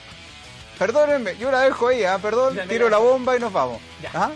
perdónenme. 0.78 1.36
Yo 1.38 1.50
la 1.50 1.60
dejo 1.60 1.88
ahí, 1.88 2.04
¿ah? 2.04 2.18
Perdón, 2.20 2.58
tiro 2.68 2.88
la 2.88 2.98
bomba 2.98 3.36
y 3.36 3.40
nos 3.40 3.52
vamos. 3.52 3.80
Ya. 4.02 4.10
¿Ah? 4.14 4.30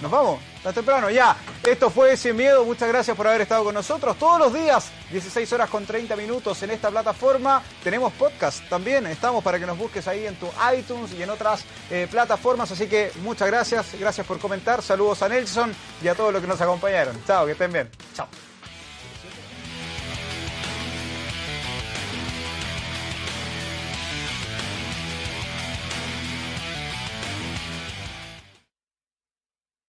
Nos 0.00 0.10
vamos. 0.10 0.40
Está 0.56 0.72
temprano, 0.72 1.10
ya. 1.10 1.36
Esto 1.62 1.90
fue 1.90 2.16
Sin 2.16 2.36
Miedo. 2.36 2.64
Muchas 2.64 2.88
gracias 2.88 3.16
por 3.16 3.26
haber 3.26 3.42
estado 3.42 3.64
con 3.64 3.74
nosotros. 3.74 4.16
Todos 4.18 4.38
los 4.38 4.54
días, 4.54 4.90
16 5.10 5.52
horas 5.52 5.70
con 5.70 5.84
30 5.84 6.16
minutos 6.16 6.62
en 6.62 6.70
esta 6.70 6.90
plataforma. 6.90 7.62
Tenemos 7.82 8.12
podcast 8.12 8.66
también. 8.68 9.06
Estamos 9.06 9.42
para 9.42 9.58
que 9.58 9.66
nos 9.66 9.76
busques 9.76 10.06
ahí 10.06 10.26
en 10.26 10.36
tu 10.36 10.46
iTunes 10.76 11.12
y 11.12 11.22
en 11.22 11.30
otras 11.30 11.64
eh, 11.90 12.06
plataformas. 12.10 12.70
Así 12.70 12.86
que 12.86 13.10
muchas 13.22 13.48
gracias. 13.48 13.94
Gracias 13.98 14.26
por 14.26 14.38
comentar. 14.38 14.82
Saludos 14.82 15.22
a 15.22 15.28
Nelson 15.28 15.74
y 16.02 16.08
a 16.08 16.14
todos 16.14 16.32
los 16.32 16.40
que 16.40 16.48
nos 16.48 16.60
acompañaron. 16.60 17.22
Chao, 17.26 17.46
que 17.46 17.52
estén 17.52 17.72
bien. 17.72 17.90
Chao. 18.14 18.28